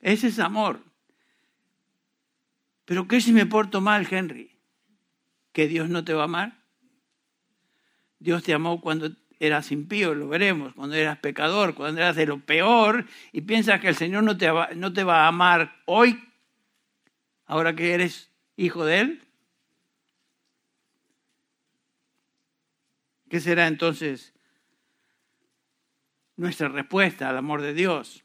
[0.00, 0.84] ese es amor.
[2.84, 4.58] Pero ¿qué si me porto mal, Henry?
[5.54, 6.58] ¿Que Dios no te va a amar?
[8.18, 12.40] Dios te amó cuando eras impío, lo veremos, cuando eras pecador, cuando eras de lo
[12.40, 16.22] peor y piensas que el Señor no te, va, no te va a amar hoy,
[17.46, 19.22] ahora que eres hijo de Él.
[23.28, 24.32] ¿Qué será entonces
[26.36, 28.24] nuestra respuesta al amor de Dios?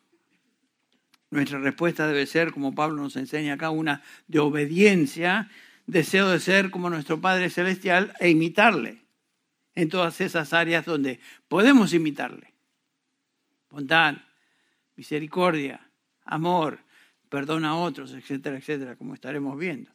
[1.29, 5.49] Nuestra respuesta debe ser, como Pablo nos enseña acá, una de obediencia,
[5.87, 9.02] deseo de ser como nuestro Padre Celestial e imitarle
[9.75, 12.53] en todas esas áreas donde podemos imitarle.
[13.69, 14.17] Bondad,
[14.95, 15.89] misericordia,
[16.25, 16.79] amor,
[17.29, 19.91] perdón a otros, etcétera, etcétera, como estaremos viendo.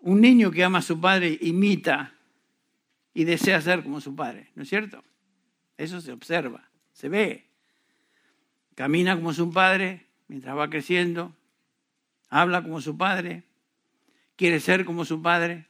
[0.00, 2.14] Un niño que ama a su padre imita
[3.14, 5.02] y desea ser como su padre, ¿no es cierto?
[5.76, 7.46] Eso se observa, se ve.
[8.74, 11.34] Camina como su padre mientras va creciendo,
[12.28, 13.44] habla como su padre,
[14.36, 15.66] quiere ser como su padre.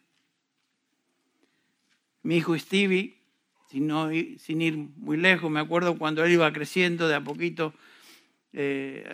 [2.23, 3.19] Mi hijo Stevie,
[3.69, 7.75] sin, ir muy lejos, me acuerdo cuando él iba creciendo de a poquito,
[8.53, 9.09] eh,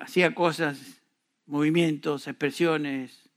[0.00, 1.00] hacía cosas,
[1.46, 3.30] movimientos, expresiones,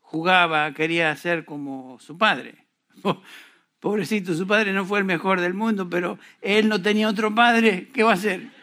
[0.00, 2.66] jugaba, quería ser como su padre.
[3.80, 7.88] Pobrecito, su padre no fue el mejor del mundo, pero él no tenía otro padre,
[7.94, 8.60] ¿qué va a hacer?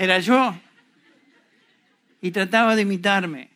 [0.00, 0.58] era yo.
[2.22, 3.50] Y trataba de imitarme.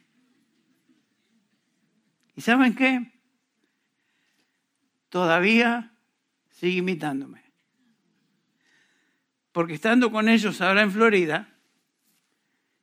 [2.37, 3.14] ¿Y saben qué?
[5.15, 5.93] Todavía
[6.51, 7.41] sigue imitándome.
[9.53, 11.51] Porque estando con ellos ahora en Florida,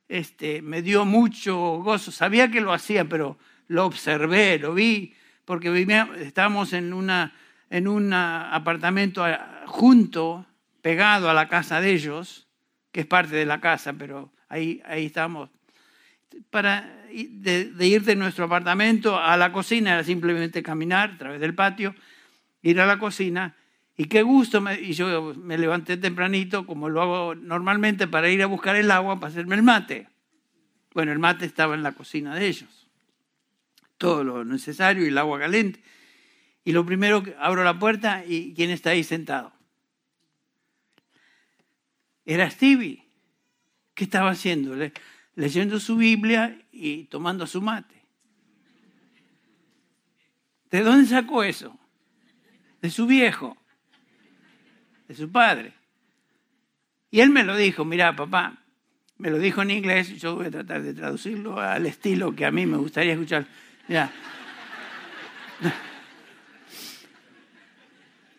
[0.08, 2.10] este, me dio mucho gozo.
[2.10, 3.36] Sabía que lo hacía, pero
[3.68, 5.14] lo observé, lo vi,
[5.44, 5.86] porque
[6.20, 7.34] estábamos en, una,
[7.68, 9.26] en un apartamento
[9.66, 10.46] junto,
[10.80, 12.48] pegado a la casa de ellos,
[12.92, 15.50] que es parte de la casa, pero ahí, ahí estamos.
[16.48, 21.54] Para de, ir de nuestro apartamento a la cocina era simplemente caminar a través del
[21.54, 21.94] patio,
[22.62, 23.56] ir a la cocina.
[23.96, 28.46] Y qué gusto, y yo me levanté tempranito, como lo hago normalmente, para ir a
[28.46, 30.08] buscar el agua para hacerme el mate.
[30.94, 32.88] Bueno, el mate estaba en la cocina de ellos.
[33.98, 35.82] Todo lo necesario y el agua caliente.
[36.64, 39.52] Y lo primero abro la puerta y ¿quién está ahí sentado?
[42.24, 43.04] era Stevie.
[43.94, 44.74] ¿Qué estaba haciendo?
[45.34, 48.02] leyendo su Biblia y tomando su mate.
[50.70, 51.78] ¿De dónde sacó eso?
[52.82, 53.56] De su viejo,
[55.08, 55.72] de su padre.
[57.10, 58.58] Y él me lo dijo, mira papá,
[59.18, 62.50] me lo dijo en inglés, yo voy a tratar de traducirlo al estilo que a
[62.50, 63.46] mí me gustaría escuchar.
[63.88, 64.12] Mira.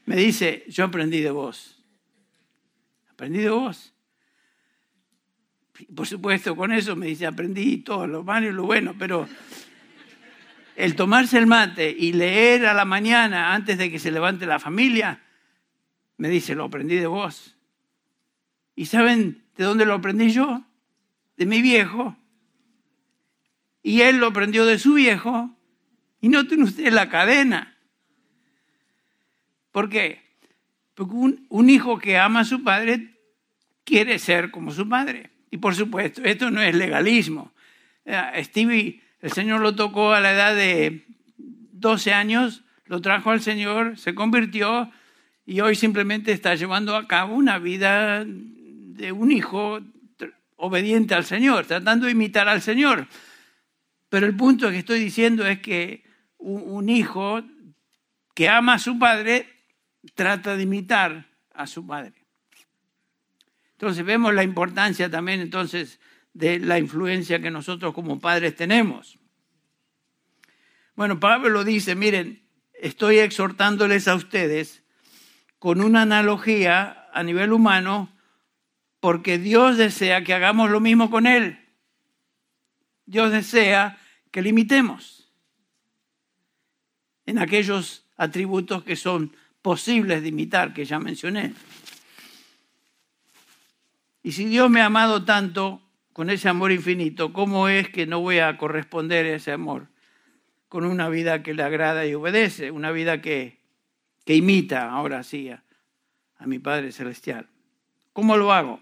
[0.06, 1.82] Me dice, yo aprendí de vos.
[3.10, 3.94] Aprendí de vos.
[5.96, 9.28] Por supuesto, con eso me dice, aprendí todo, lo malo y lo bueno, pero
[10.76, 14.60] el tomarse el mate y leer a la mañana antes de que se levante la
[14.60, 15.22] familia,
[16.18, 17.56] me dice, lo aprendí de vos.
[18.76, 20.64] ¿Y saben de dónde lo aprendí yo?
[21.38, 22.16] De mi viejo.
[23.82, 25.50] Y él lo aprendió de su viejo.
[26.22, 27.78] Y no tiene usted la cadena.
[29.72, 30.22] ¿Por qué?
[30.94, 33.16] Porque un, hijo que ama a su padre
[33.84, 35.32] quiere ser como su padre.
[35.52, 37.52] Y por supuesto, esto no es legalismo.
[38.06, 41.06] Eh, Stevie, el Señor lo tocó a la edad de
[41.38, 44.92] 12 años, lo trajo al Señor, se convirtió
[45.46, 49.80] y hoy simplemente está llevando a cabo una vida de un hijo
[50.58, 53.08] obediente al Señor, tratando de imitar al Señor.
[54.10, 56.04] Pero el punto que estoy diciendo es que
[56.38, 57.42] un hijo
[58.36, 59.48] que ama a su padre
[60.16, 62.26] trata de imitar a su padre.
[63.72, 66.02] Entonces vemos la importancia también entonces
[66.34, 69.20] de la influencia que nosotros como padres tenemos.
[70.96, 72.44] Bueno, Pablo lo dice, miren,
[72.74, 74.84] estoy exhortándoles a ustedes
[75.60, 78.10] con una analogía a nivel humano
[79.00, 81.60] porque Dios desea que hagamos lo mismo con Él.
[83.06, 84.00] Dios desea
[84.32, 85.32] que limitemos
[87.26, 91.54] en aquellos atributos que son posibles de imitar, que ya mencioné.
[94.22, 95.82] Y si Dios me ha amado tanto
[96.14, 99.88] con ese amor infinito, ¿cómo es que no voy a corresponder a ese amor
[100.70, 103.60] con una vida que le agrada y obedece, una vida que,
[104.24, 105.64] que imita ahora sí a,
[106.46, 107.48] mi Padre Celestial?
[108.14, 108.80] ¿Cómo lo hago?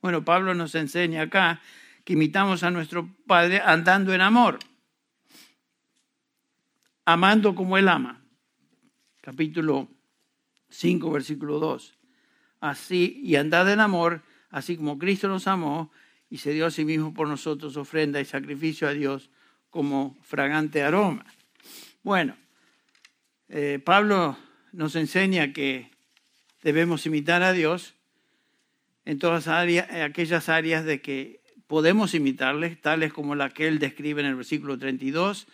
[0.00, 1.60] Bueno, Pablo nos enseña acá
[2.04, 4.58] que imitamos a nuestro Padre andando en amor,
[7.04, 8.22] amando como Él ama.
[9.20, 9.88] Capítulo
[10.70, 11.98] 5, versículo 2.
[12.60, 15.90] Así, y andad en amor así como Cristo nos amó
[16.36, 19.30] y se dio a sí mismo por nosotros ofrenda y sacrificio a Dios
[19.70, 21.24] como fragante aroma.
[22.02, 22.36] Bueno,
[23.48, 24.36] eh, Pablo
[24.70, 25.90] nos enseña que
[26.62, 27.94] debemos imitar a Dios
[29.06, 34.20] en todas áreas, aquellas áreas de que podemos imitarles, tales como la que él describe
[34.20, 35.46] en el versículo 32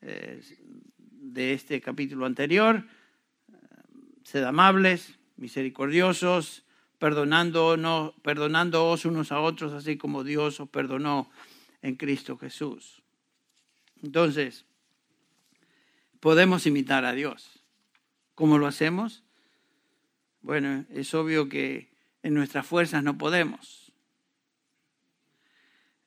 [0.00, 0.40] eh,
[0.96, 2.84] de este capítulo anterior.
[4.24, 6.64] Sed amables, misericordiosos,
[6.98, 11.30] perdonándonos, perdonándoos unos a otros, así como Dios os perdonó
[11.82, 13.02] en Cristo Jesús.
[14.02, 14.64] Entonces,
[16.20, 17.62] podemos imitar a Dios.
[18.34, 19.22] ¿Cómo lo hacemos?
[20.42, 21.90] Bueno, es obvio que
[22.22, 23.92] en nuestras fuerzas no podemos.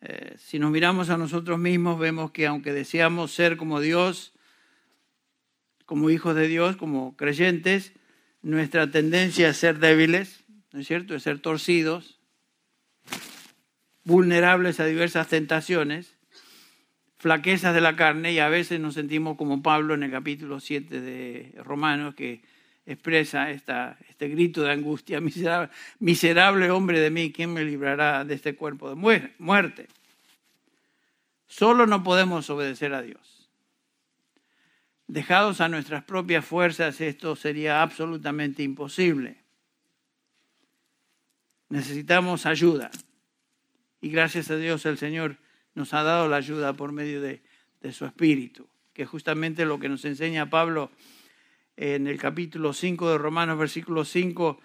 [0.02, 4.34] Eh, si nos miramos a nosotros mismos, vemos que aunque deseamos ser como Dios,
[5.86, 7.94] como hijos de Dios, como creyentes,
[8.42, 12.20] nuestra tendencia es ser débiles, ¿no es cierto?, de ser torcidos,
[14.04, 16.16] vulnerables a diversas tentaciones,
[17.18, 21.02] flaquezas de la carne, y a veces nos sentimos como Pablo en el capítulo 7
[21.02, 22.42] de Romanos, que
[22.86, 28.56] expresa este grito de angustia, miserable, miserable hombre de mí, ¿quién me librará de este
[28.56, 29.88] cuerpo de muerte?
[31.48, 33.50] Solo no podemos obedecer a Dios.
[35.08, 39.38] Dejados a nuestras propias fuerzas, esto sería absolutamente imposible
[41.70, 42.92] necesitamos ayuda.
[44.02, 45.38] Y gracias a Dios el Señor
[45.76, 47.42] nos ha dado la ayuda por medio de,
[47.92, 50.92] su Espíritu, que es justamente lo que nos enseña Pablo
[51.78, 54.60] en el capítulo 5 de Romanos, versículo 5.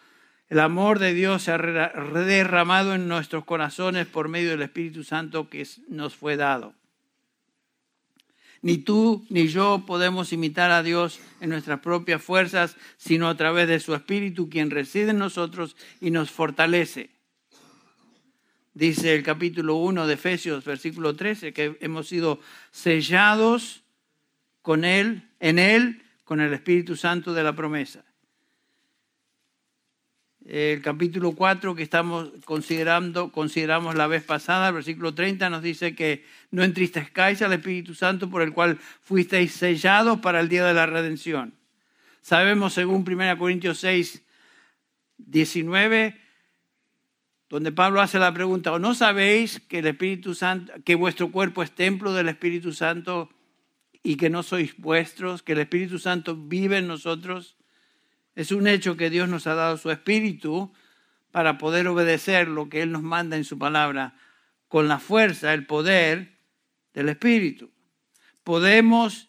[0.49, 5.49] El amor de Dios se ha derramado en nuestros corazones por medio del Espíritu Santo
[5.49, 6.75] que nos fue dado.
[8.65, 13.69] Ni tú ni yo podemos imitar a Dios en nuestras propias fuerzas, sino a través
[13.69, 17.11] de su Espíritu, quien reside en nosotros y nos fortalece.
[18.73, 23.83] Dice el capítulo 1 de Efesios, versículo 13, que hemos sido sellados
[24.63, 28.03] con Él, en Él, con el Espíritu Santo de la promesa
[30.45, 35.95] el capítulo 4 que estamos considerando, consideramos la vez pasada, el versículo 30 nos dice
[35.95, 40.75] que no entristezcáis al Espíritu Santo por el cual fuisteis sellados para el día de
[40.75, 41.55] la redención.
[42.21, 44.23] Sabemos según 1 Corintios 6,
[45.17, 46.21] 19,
[47.49, 51.63] donde Pablo hace la pregunta, ¿o no sabéis que el Espíritu Santo, que vuestro cuerpo
[51.63, 53.31] es templo del Espíritu Santo
[54.03, 57.57] y que no sois vuestros, que el Espíritu Santo vive en nosotros?
[58.35, 60.73] Es un hecho que Dios nos ha dado su espíritu
[61.31, 64.15] para poder obedecer lo que Él nos manda en su palabra
[64.69, 66.39] con la fuerza, el poder
[66.95, 67.71] del espíritu.
[68.43, 69.29] Podemos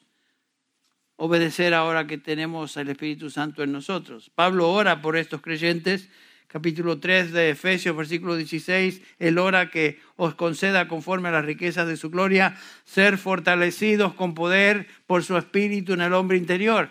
[1.18, 4.32] obedecer ahora que tenemos al Espíritu Santo en nosotros.
[4.34, 6.10] Pablo ora por estos creyentes,
[6.48, 11.88] capítulo 3 de Efesios, versículo 16, Él ora que os conceda conforme a las riquezas
[11.88, 16.90] de su gloria, ser fortalecidos con poder por su Espíritu en el hombre interior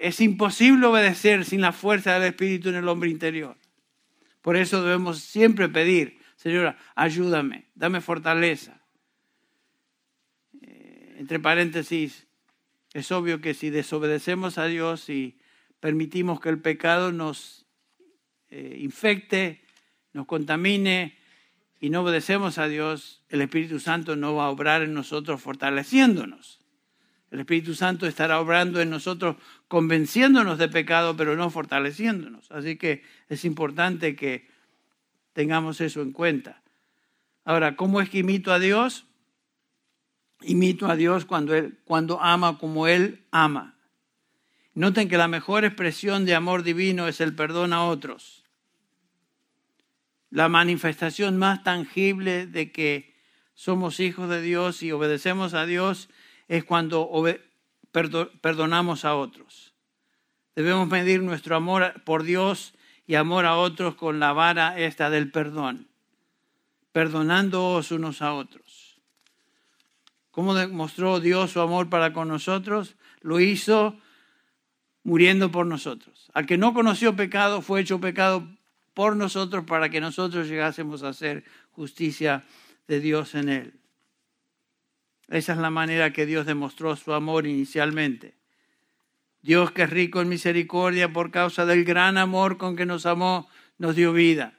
[0.00, 3.56] es imposible obedecer sin la fuerza del Espíritu en el hombre interior.
[4.42, 8.80] Por eso debemos siempre pedir, Señora, ayúdame, dame fortaleza.
[10.62, 12.28] Eh, entre paréntesis,
[12.94, 15.38] es obvio que si desobedecemos a Dios y
[15.80, 17.66] permitimos que el pecado nos
[18.50, 19.62] eh, infecte,
[20.12, 21.18] nos contamine
[21.80, 26.60] y no obedecemos a Dios, el Espíritu Santo no va a obrar en nosotros fortaleciéndonos
[27.30, 29.36] El Espíritu Santo estará obrando en nosotros,
[29.68, 32.50] convenciéndonos de pecado, pero no fortaleciéndonos.
[32.50, 34.48] Así que es importante que
[35.34, 36.62] tengamos eso en cuenta.
[37.44, 39.06] Ahora, ¿cómo es que imito a Dios?
[40.40, 43.76] Imito a Dios cuando, él, cuando ama como Él ama.
[44.74, 48.44] Noten que la mejor expresión de amor divino es el perdón a otros.
[50.30, 53.16] La manifestación más tangible de que
[53.54, 56.08] somos hijos de Dios y obedecemos a Dios
[56.48, 57.10] es cuando
[57.92, 59.74] perdonamos a otros.
[60.56, 62.74] Debemos medir nuestro amor por Dios
[63.06, 65.88] y amor a otros con la vara esta del perdón,
[66.92, 68.98] perdonándoos unos a otros.
[70.30, 72.96] ¿Cómo demostró Dios su amor para con nosotros?
[73.20, 73.96] Lo hizo
[75.02, 76.30] muriendo por nosotros.
[76.34, 78.46] Al que no conoció pecado fue hecho pecado
[78.94, 82.44] por nosotros para que nosotros llegásemos a hacer justicia
[82.86, 83.74] de Dios en él.
[85.28, 88.34] Esa es la manera que Dios demostró su amor inicialmente.
[89.42, 93.48] Dios que es rico en misericordia por causa del gran amor con que nos amó,
[93.76, 94.54] nos dio vida.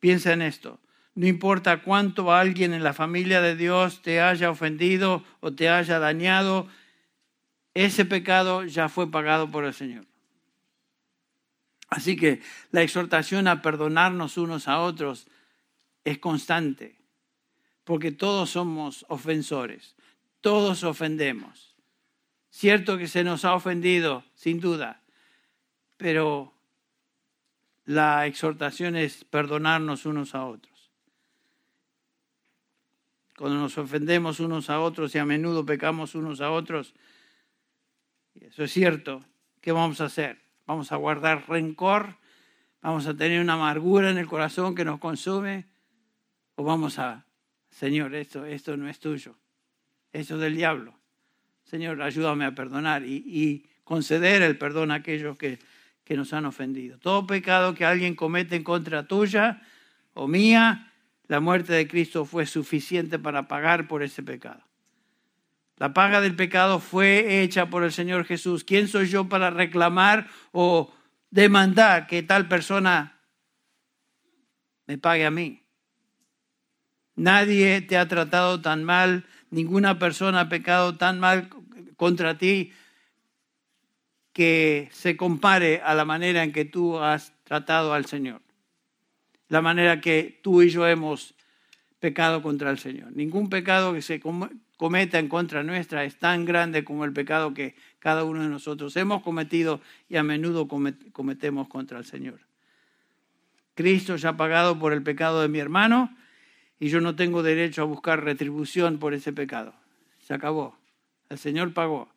[0.00, 0.80] Piensa en esto.
[1.14, 5.98] No importa cuánto alguien en la familia de Dios te haya ofendido o te haya
[5.98, 6.68] dañado,
[7.74, 10.06] ese pecado ya fue pagado por el Señor.
[11.88, 15.26] Así que la exhortación a perdonarnos unos a otros
[16.04, 16.95] es constante,
[17.86, 19.94] porque todos somos ofensores,
[20.40, 21.76] todos ofendemos.
[22.50, 25.02] Cierto que se nos ha ofendido, sin duda,
[25.96, 26.52] pero
[27.84, 30.90] la exhortación es perdonarnos unos a otros.
[33.38, 36.92] Cuando nos ofendemos unos a otros y a menudo pecamos unos a otros,
[38.34, 39.24] eso es cierto.
[39.60, 40.40] ¿Qué vamos a hacer?
[40.66, 42.16] ¿Vamos a guardar rencor?
[42.82, 45.68] ¿Vamos a tener una amargura en el corazón que nos consume?
[46.56, 47.25] ¿O vamos a,
[47.76, 49.36] Señor, esto, esto no es tuyo,
[50.10, 50.94] esto es del diablo?
[51.64, 55.58] Señor, ayúdame a perdonar y, y conceder el perdón a aquellos que,
[56.02, 56.98] que nos han ofendido.
[56.98, 59.60] Todo pecado que alguien comete en contra tuya
[60.14, 60.90] o mía,
[61.28, 64.62] la muerte de Cristo fue suficiente para pagar por ese pecado.
[65.76, 68.64] La paga del pecado fue hecha por el Señor Jesús.
[68.64, 70.94] ¿Quién soy yo para reclamar o
[71.30, 73.20] demandar que tal persona
[74.86, 75.65] me pague a mí?
[77.16, 81.48] Nadie te ha tratado tan mal, ninguna persona ha pecado tan mal
[81.96, 82.72] contra ti
[84.34, 88.42] que se compare a la manera en que tú has tratado al Señor.
[89.48, 91.34] La manera que tú y yo hemos
[92.00, 93.12] pecado contra el Señor.
[93.16, 94.20] Ningún pecado que se
[94.76, 98.94] cometa en contra nuestra es tan grande como el pecado que cada uno de nosotros
[98.98, 102.40] hemos cometido y a menudo cometemos contra el Señor.
[103.74, 106.14] Cristo ya ha pagado por el pecado de mi hermano
[106.78, 109.74] y yo no tengo derecho a buscar retribución por ese pecado.
[110.20, 110.76] Se acabó.
[111.28, 112.08] El Señor pagó.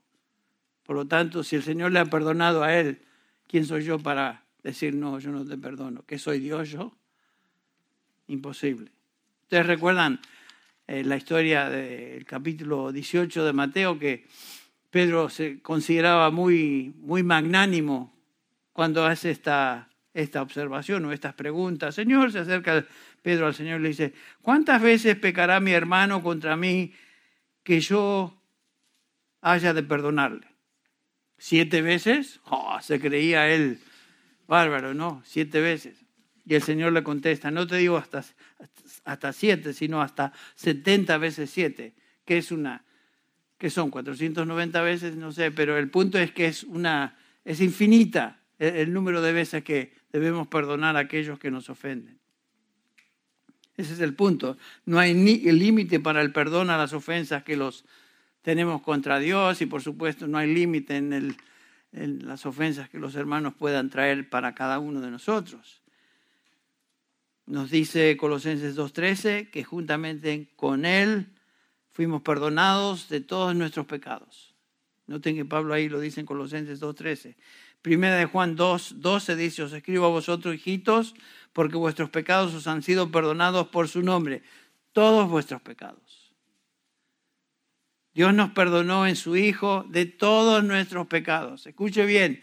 [0.83, 2.99] Por lo tanto, si el Señor le ha perdonado a él,
[3.47, 6.03] ¿quién soy yo para decir no, yo no te perdono?
[6.05, 6.93] ¿Que soy Dios yo?
[8.27, 8.91] Imposible.
[9.43, 10.19] Ustedes recuerdan
[10.87, 14.25] eh, la historia del capítulo 18 de Mateo, que
[14.89, 18.13] Pedro se consideraba muy, muy magnánimo
[18.73, 21.95] cuando hace esta, esta observación o estas preguntas.
[21.95, 22.85] Señor, se acerca
[23.21, 26.93] Pedro al Señor le dice, ¿cuántas veces pecará mi hermano contra mí
[27.63, 28.41] que yo
[29.41, 30.47] haya de perdonarle?
[31.37, 32.41] ¿Siete veces?
[32.45, 33.79] Oh, se creía él
[34.47, 35.21] bárbaro, ¿no?
[35.25, 36.03] Siete veces.
[36.45, 38.23] Y el Señor le contesta, no te digo hasta,
[39.33, 41.93] siete, sino hasta 70 veces siete,
[42.25, 42.83] que es una,
[43.59, 47.15] que son 490 veces, no sé, pero el punto es que es una,
[47.45, 52.19] es infinita el, número de veces que debemos perdonar a aquellos que nos ofenden.
[53.79, 54.57] Ese es el punto.
[54.85, 57.85] No hay ni límite para el perdón a las ofensas que los
[58.41, 61.37] tenemos contra Dios y por supuesto no hay límite en,
[61.93, 65.81] en las ofensas que los hermanos puedan traer para cada uno de nosotros.
[67.45, 71.27] Nos dice Colosenses 2.13 que juntamente con Él
[71.93, 74.53] fuimos perdonados de todos nuestros pecados.
[75.07, 77.37] Noten que Pablo ahí lo dice en Colosenses 2.13.
[77.81, 81.15] Primera de Juan 2.12 dice, os escribo a vosotros, hijitos,
[81.53, 84.43] porque vuestros pecados os han sido perdonados por su nombre.
[84.91, 86.33] Todos vuestros pecados.
[88.13, 91.65] Dios nos perdonó en su Hijo de todos nuestros pecados.
[91.67, 92.41] Escuche bien,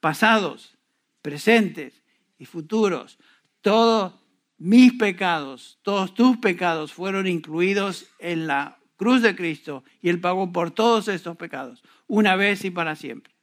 [0.00, 0.76] pasados,
[1.22, 2.02] presentes
[2.38, 3.18] y futuros.
[3.60, 4.20] Todo
[4.58, 10.52] mis pecados, todos tus pecados fueron incluidos en la cruz de Cristo y Él pagó
[10.52, 13.34] por todos estos pecados, una vez y para siempre.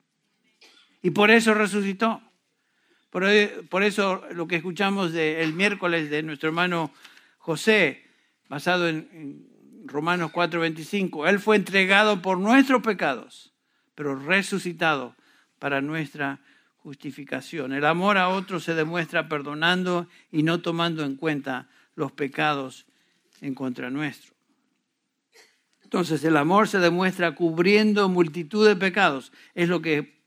[1.01, 2.21] Y por eso resucitó.
[3.11, 6.91] Por, eso lo que escuchamos el miércoles de nuestro hermano
[7.37, 8.05] José,
[8.47, 9.51] basado en,
[9.83, 13.53] Romanos 4:25, Él fue entregado por nuestros pecados,
[13.95, 15.15] pero resucitado
[15.59, 16.39] para nuestra
[16.77, 17.73] justificación.
[17.73, 22.85] El amor a otros se demuestra perdonando y no tomando en cuenta los pecados
[23.41, 24.33] en contra nuestro.
[25.83, 29.33] Entonces el amor se demuestra cubriendo multitud de pecados.
[29.53, 30.21] Es lo que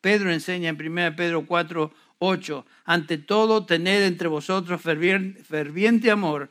[0.00, 2.66] Pedro enseña en 1 Pedro 4, 8.
[2.84, 6.50] Ante todo, tened entre vosotros ferviente amor,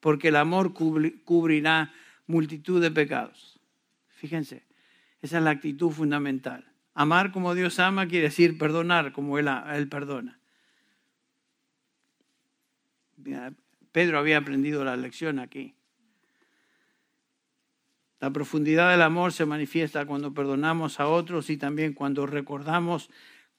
[0.00, 1.92] porque el amor cubrirá
[2.26, 3.58] multitud de pecados.
[4.08, 4.64] Fíjense,
[5.22, 6.64] esa es la actitud fundamental.
[6.94, 10.38] Amar como Dios ama quiere decir perdonar como Él, él perdona.
[13.92, 15.74] Pedro había aprendido la lección aquí.
[18.20, 23.10] La profundidad del amor se manifiesta cuando perdonamos a otros y también cuando recordamos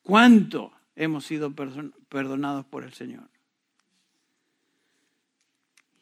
[0.02, 1.54] cuánto hemos sido
[2.10, 3.30] perdonados por el Señor.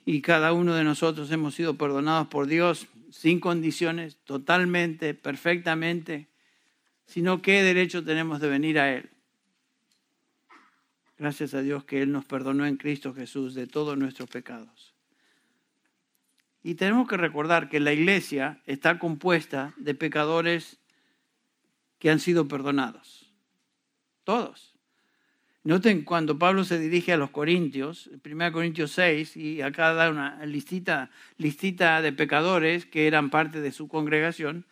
[0.06, 6.28] Y cada uno de nosotros hemos sido perdonados por Dios sin condiciones, totalmente, perfectamente,
[7.06, 9.10] sino qué derecho tenemos de venir a Él.
[11.18, 14.94] Gracias a Dios que Él nos perdonó en Cristo Jesús de todos nuestros pecados.
[16.64, 20.80] Y tenemos que recordar que la iglesia está compuesta de pecadores
[22.00, 23.32] que han sido perdonados.
[24.24, 24.75] Todos.
[25.66, 30.46] Noten cuando Pablo se dirige a los Corintios, 1 Corintios 6, y acá da una
[30.46, 34.66] listita, listita de pecadores que eran parte de su congregación,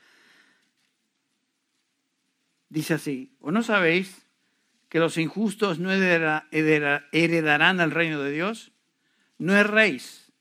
[2.69, 4.27] dice así, ¿o no sabéis
[4.87, 8.71] que los injustos no heredarán el reino de Dios?
[9.39, 10.31] No erréis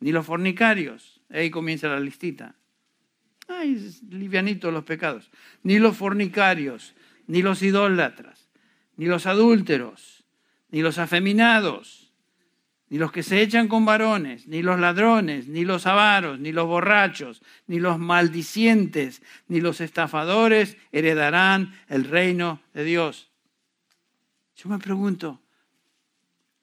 [0.00, 1.20] ni los fornicarios.
[1.28, 2.54] Ahí comienza la listita.
[3.46, 3.76] Ay,
[4.08, 5.30] livianito los pecados.
[5.62, 6.94] Ni los fornicarios,
[7.26, 8.35] ni los idólatras,
[8.96, 10.24] ni los adúlteros,
[10.70, 12.12] ni los afeminados,
[12.88, 16.66] ni los que se echan con varones, ni los ladrones, ni los avaros, ni los
[16.66, 23.30] borrachos, ni los maldicientes, ni los estafadores heredarán el reino de Dios.
[24.56, 25.40] Yo me pregunto,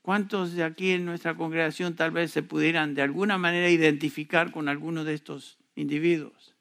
[0.04, 4.68] ¿Cuántos de aquí en nuestra congregación tal vez se pudieran de alguna manera identificar con
[4.68, 6.56] alguno de estos individuos?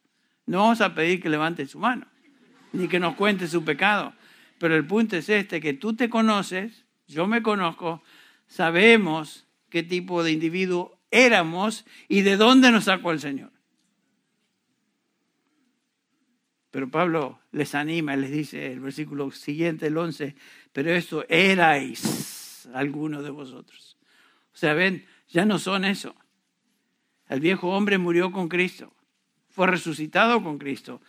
[0.47, 2.07] No vamos a pedir que levanten su mano,
[2.73, 4.15] ni que nos cuente su pecado.
[4.63, 8.01] Pero el punto es este, que tú te conoces, yo me conozco,
[8.47, 13.51] sabemos qué tipo de individuo éramos y de dónde nos sacó el Señor.
[16.71, 20.37] Pero Pablo les anima, les dice el versículo siguiente, el 11,
[20.73, 23.99] pero esto erais algunos de vosotros.
[24.55, 26.15] O sea, ven, ya no son eso.
[27.29, 28.95] El viejo hombre murió con Cristo,
[29.49, 31.01] fue resucitado con Cristo.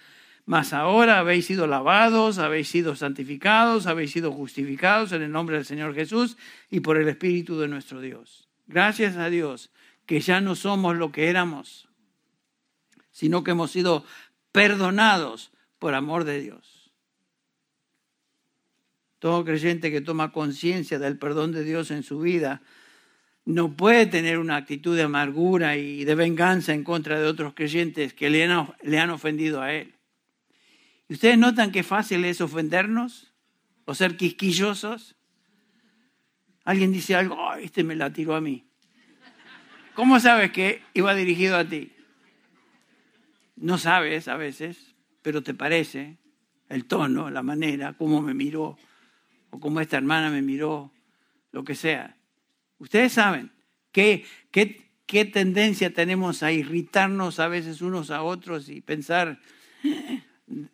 [0.46, 5.66] Mas ahora habéis sido lavados, habéis sido santificados, habéis sido justificados en el nombre del
[5.66, 6.38] Señor Jesús
[6.70, 8.50] y por el Espíritu de nuestro Dios.
[8.68, 9.72] Gracias a Dios
[10.06, 11.88] que ya no somos lo que éramos,
[13.12, 14.06] sino que hemos sido
[14.52, 16.92] perdonados por amor de Dios.
[19.20, 22.62] Todo creyente que toma conciencia del perdón de Dios en su vida
[23.46, 28.14] no puede tener una actitud de amargura y de venganza en contra de otros creyentes
[28.14, 29.96] que le han, ofendido a él.
[31.08, 33.34] ¿Y ustedes notan qué fácil es ofendernos
[33.86, 35.16] o ser quisquillosos?
[36.64, 38.66] Alguien dice algo, oh, este me la tiró a mí.
[39.96, 41.92] ¿Cómo sabes que iba dirigido a ti?
[43.56, 46.18] No sabes a veces, pero te parece
[46.70, 48.78] el tono, la manera, cómo me miró
[49.54, 50.92] o como esta hermana me miró,
[51.52, 52.18] lo que sea.
[52.80, 53.52] Ustedes saben
[53.92, 59.40] qué, qué, qué tendencia tenemos a irritarnos a veces unos a otros y pensar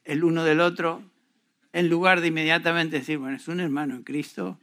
[0.09, 1.03] el uno del otro,
[1.71, 4.59] en lugar de inmediatamente decir, bueno, es un hermano en Cristo,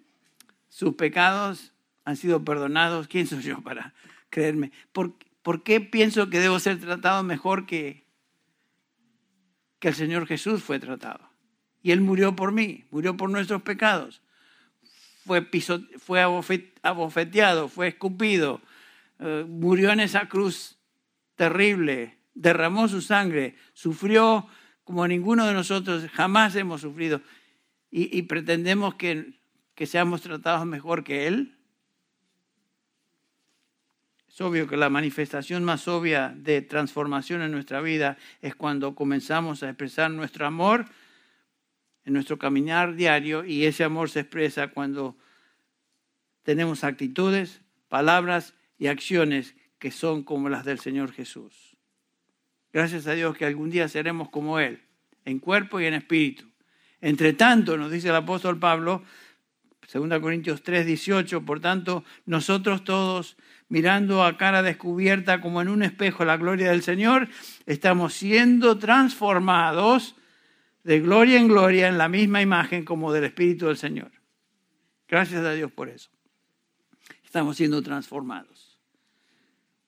[0.69, 1.73] sus pecados
[2.05, 3.95] han sido perdonados, ¿quién soy yo para
[4.29, 4.73] creerme?
[4.93, 8.05] ¿Por, ¿por qué pienso que debo ser tratado mejor que,
[9.79, 11.31] que el Señor Jesús fue tratado?
[11.81, 14.23] Y Él murió por mí, murió por nuestros pecados.
[15.25, 15.49] Fue,
[15.99, 16.23] fue
[16.83, 18.61] abofeteado, fue escupido,
[19.21, 20.77] eh, murió en esa cruz
[21.37, 24.49] terrible, derramó su sangre, sufrió
[24.87, 27.21] como ninguno de nosotros jamás hemos sufrido.
[27.91, 29.33] Y, pretendemos que,
[29.75, 31.57] que seamos tratados mejor que Él.
[34.29, 39.65] Es obvio que la manifestación más obvia de transformación en nuestra vida es cuando comenzamos
[39.65, 40.85] a expresar nuestro amor
[42.05, 45.17] en nuestro caminar diario y ese amor se expresa cuando
[46.45, 51.76] tenemos actitudes, palabras y acciones que son como las del Señor Jesús.
[52.73, 54.83] Gracias a Dios que algún día seremos como Él,
[55.25, 56.45] en cuerpo y en espíritu.
[57.01, 59.03] Entre tanto, nos dice el apóstol Pablo,
[59.93, 63.37] 2 Corintios 3, 18, por tanto, nosotros todos,
[63.69, 67.29] mirando a cara descubierta como en un espejo la gloria del Señor,
[67.67, 70.17] estamos siendo transformados
[70.83, 74.13] de gloria en gloria en la misma imagen como del Espíritu del Señor.
[75.09, 76.11] Gracias a Dios por eso.
[77.25, 78.79] Estamos siendo transformados.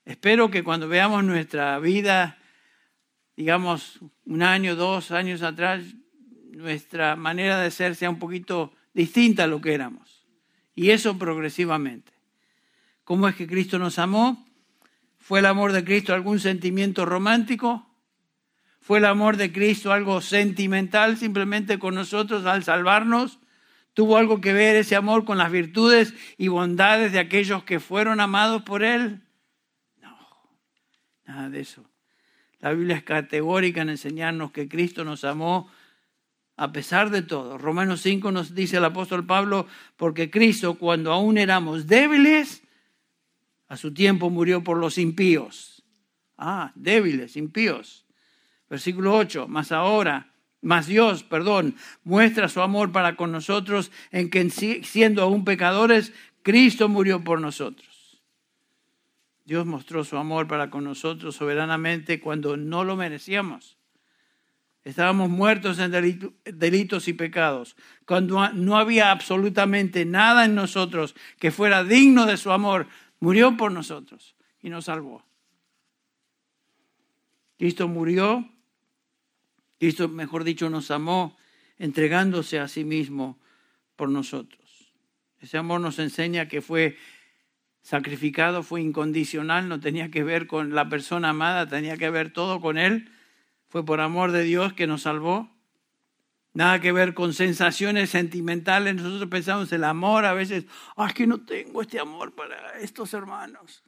[0.04, 2.37] Espero que cuando veamos nuestra vida,
[3.38, 5.84] digamos un año, dos años atrás,
[6.50, 10.26] nuestra manera de ser sea un poquito distinta a lo que éramos.
[10.74, 12.10] Y eso progresivamente.
[13.04, 14.44] ¿Cómo es que Cristo nos amó?
[15.18, 17.88] ¿Fue el amor de Cristo algún sentimiento romántico?
[18.80, 23.38] ¿Fue el amor de Cristo algo sentimental simplemente con nosotros al salvarnos?
[23.94, 28.18] ¿Tuvo algo que ver ese amor con las virtudes y bondades de aquellos que fueron
[28.18, 29.22] amados por Él?
[30.02, 30.18] No,
[31.24, 31.87] nada de eso.
[32.60, 35.70] La Biblia es categórica en enseñarnos que Cristo nos amó
[36.56, 37.56] a pesar de todo.
[37.56, 42.62] Romanos 5 nos dice el apóstol Pablo, porque Cristo cuando aún éramos débiles,
[43.68, 45.84] a su tiempo murió por los impíos.
[46.36, 48.06] Ah, débiles, impíos.
[48.68, 54.50] Versículo 8, más ahora, más Dios, perdón, muestra su amor para con nosotros en que
[54.50, 57.87] siendo aún pecadores, Cristo murió por nosotros.
[59.48, 63.78] Dios mostró su amor para con nosotros soberanamente cuando no lo merecíamos.
[64.84, 65.90] Estábamos muertos en
[66.44, 67.74] delitos y pecados,
[68.04, 72.88] cuando no había absolutamente nada en nosotros que fuera digno de su amor,
[73.20, 75.24] murió por nosotros y nos salvó.
[77.56, 78.46] Cristo murió
[79.78, 81.38] Cristo, mejor dicho, nos amó
[81.78, 83.38] entregándose a sí mismo
[83.96, 84.92] por nosotros.
[85.40, 86.98] Ese amor nos enseña que fue
[87.88, 92.60] sacrificado, fue incondicional, no tenía que ver con la persona amada, tenía que ver todo
[92.60, 93.10] con Él.
[93.70, 95.50] Fue por amor de Dios que nos salvó.
[96.52, 98.94] Nada que ver con sensaciones sentimentales.
[98.94, 100.66] Nosotros pensamos el amor a veces,
[100.98, 103.82] ah, es que no tengo este amor para estos hermanos.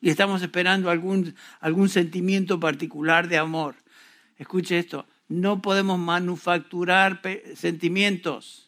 [0.00, 3.76] Y estamos esperando algún, algún sentimiento particular de amor.
[4.36, 7.22] Escuche esto, no podemos manufacturar
[7.54, 8.63] sentimientos.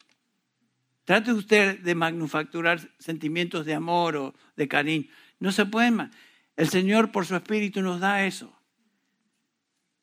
[1.07, 5.07] Trate usted de manufacturar sentimientos de amor o de cariño.
[5.39, 6.11] No se pueden.
[6.57, 8.53] El Señor por su Espíritu nos da eso.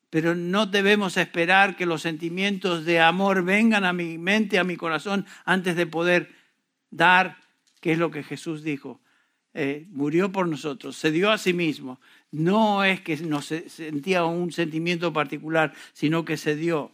[0.08, 4.76] Pero no debemos esperar que los sentimientos de amor vengan a mi mente, a mi
[4.76, 6.34] corazón, antes de poder
[6.90, 7.36] dar,
[7.82, 9.02] que es lo que Jesús dijo.
[9.52, 12.00] Eh, murió por nosotros, se dio a sí mismo.
[12.30, 16.92] No es que nos sentía un sentimiento particular, sino que se dio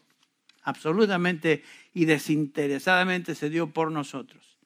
[0.62, 1.62] absolutamente
[1.92, 4.58] y desinteresadamente se dio por nosotros.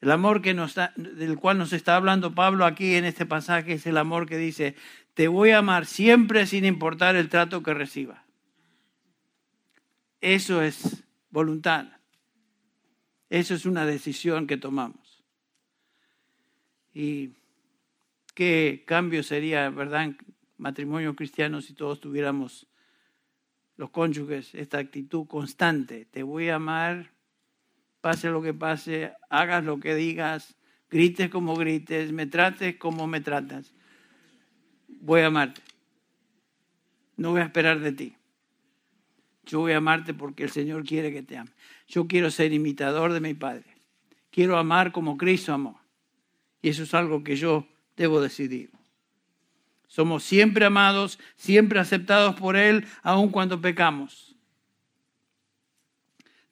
[0.00, 3.86] El amor que nos del cual nos está hablando Pablo aquí en este pasaje es
[3.86, 4.74] el amor que dice,
[5.14, 8.24] te voy a amar siempre sin importar el trato que reciba.
[10.20, 11.86] Eso es voluntad.
[13.28, 15.22] Eso es una decisión que tomamos.
[16.92, 17.30] Y
[18.34, 20.10] qué cambio sería, ¿verdad?,
[20.56, 22.66] matrimonio cristiano si todos tuviéramos
[23.80, 26.04] los cónyuges esta actitud constante.
[26.04, 27.12] Te voy a amar,
[28.02, 30.54] pase lo que pase, hagas lo que digas,
[30.90, 33.72] grites como grites, me trates como me tratas.
[34.86, 35.62] Voy a amarte.
[37.16, 38.14] No voy a esperar de ti.
[39.46, 41.50] Yo voy a amarte porque el Señor quiere que te ame.
[41.88, 43.64] Yo quiero ser imitador de mi Padre.
[44.30, 45.80] Quiero amar como Cristo amó.
[46.60, 47.66] Y eso es algo que yo
[47.96, 48.72] debo decidir.
[49.90, 54.36] Somos siempre amados, siempre aceptados por Él, aun cuando pecamos.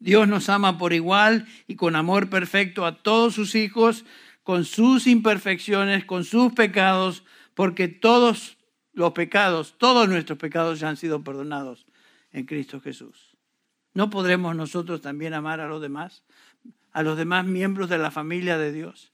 [0.00, 4.04] Dios nos ama por igual y con amor perfecto a todos sus hijos,
[4.42, 7.22] con sus imperfecciones, con sus pecados,
[7.54, 8.58] porque todos
[8.92, 11.86] los pecados, todos nuestros pecados ya han sido perdonados
[12.32, 13.36] en Cristo Jesús.
[13.94, 16.24] ¿No podremos nosotros también amar a los demás,
[16.90, 19.12] a los demás miembros de la familia de Dios?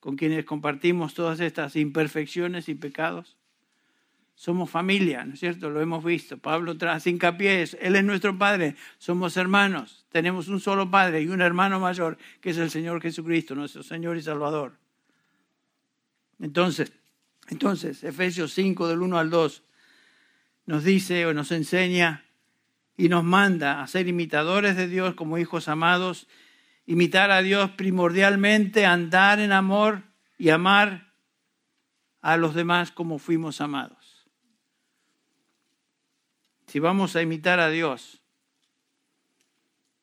[0.00, 3.36] Con quienes compartimos todas estas imperfecciones y pecados.
[4.34, 5.68] Somos familia, ¿no es cierto?
[5.68, 6.38] Lo hemos visto.
[6.38, 11.40] Pablo tras hincapié, Él es nuestro Padre, somos hermanos, tenemos un solo Padre y un
[11.40, 14.76] hermano mayor, que es el Señor Jesucristo, nuestro Señor y Salvador.
[16.38, 16.92] Entonces,
[17.48, 19.62] entonces, Efesios 5 del 1 al 2
[20.66, 22.24] nos dice o nos enseña
[22.96, 26.28] y nos manda a ser imitadores de Dios como hijos amados
[26.88, 30.04] imitar a Dios primordialmente, andar en amor
[30.38, 31.12] y amar
[32.22, 34.26] a los demás como fuimos amados.
[36.66, 38.22] Si vamos a imitar a Dios,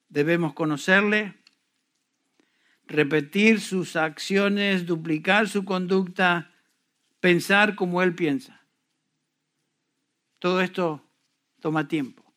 [0.09, 1.33] debemos conocerle,
[2.85, 6.51] repetir sus acciones, duplicar su conducta,
[7.19, 8.61] pensar como Él piensa.
[10.37, 11.03] Todo esto
[11.59, 12.31] toma tiempo,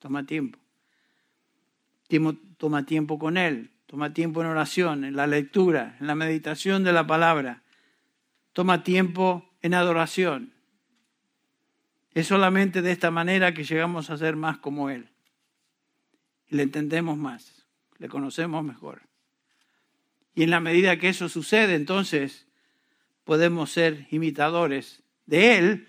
[0.00, 0.63] toma tiempo
[2.58, 6.92] toma tiempo con Él, Toma tiempo en oración, en la lectura, en la meditación de
[6.92, 7.62] la palabra.
[8.52, 10.52] Toma tiempo en adoración.
[12.12, 15.10] Es solamente de esta manera que llegamos a ser más como Él.
[16.48, 17.66] Y le entendemos más,
[17.98, 19.02] le conocemos mejor.
[20.34, 22.48] Y en la medida que eso sucede, entonces
[23.22, 25.88] podemos ser imitadores de Él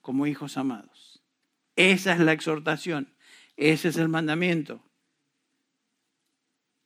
[0.00, 1.22] como hijos amados.
[1.76, 3.14] Esa es la exhortación,
[3.56, 4.83] ese es el mandamiento.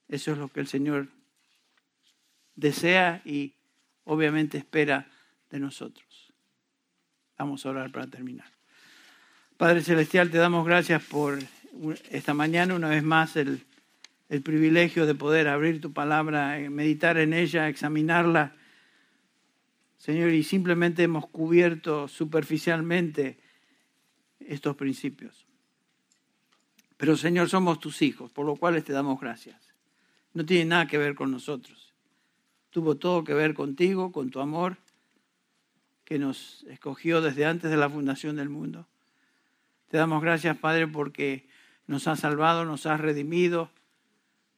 [0.08, 1.08] Eso es lo que el Señor
[2.56, 3.54] desea y
[4.04, 5.06] obviamente espera
[5.50, 6.32] de nosotros.
[7.38, 8.50] Vamos a orar para terminar.
[9.56, 11.38] Padre Celestial, te damos gracias por
[12.10, 13.60] esta mañana, una vez más, el,
[14.28, 18.56] el privilegio de poder abrir tu palabra, eh, meditar en ella, examinarla.
[19.98, 23.38] Señor, y simplemente hemos cubierto superficialmente
[24.40, 25.46] estos principios.
[26.96, 29.67] Pero Señor, somos tus hijos, por lo cual te damos gracias
[30.34, 31.92] no tiene nada que ver con nosotros.
[32.70, 34.76] Tuvo todo que ver contigo, con tu amor,
[36.04, 38.86] que nos escogió desde antes de la fundación del mundo.
[39.88, 41.48] Te damos gracias, Padre, porque
[41.86, 43.70] nos has salvado, nos has redimido.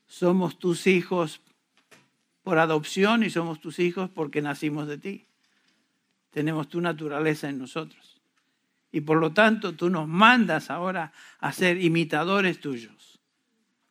[0.06, 1.40] Somos tus hijos
[2.42, 5.26] por adopción y somos tus hijos porque nacimos de ti.
[6.30, 8.20] Tenemos tu naturaleza en nosotros.
[8.92, 13.09] Y por lo tanto, tú nos mandas ahora a ser imitadores tuyos.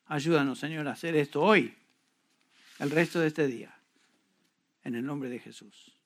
[0.09, 1.71] Ayúdanos, Señor, a hacer esto hoy
[2.79, 3.79] el resto de este día.
[4.83, 5.98] En el nombre de Jesús.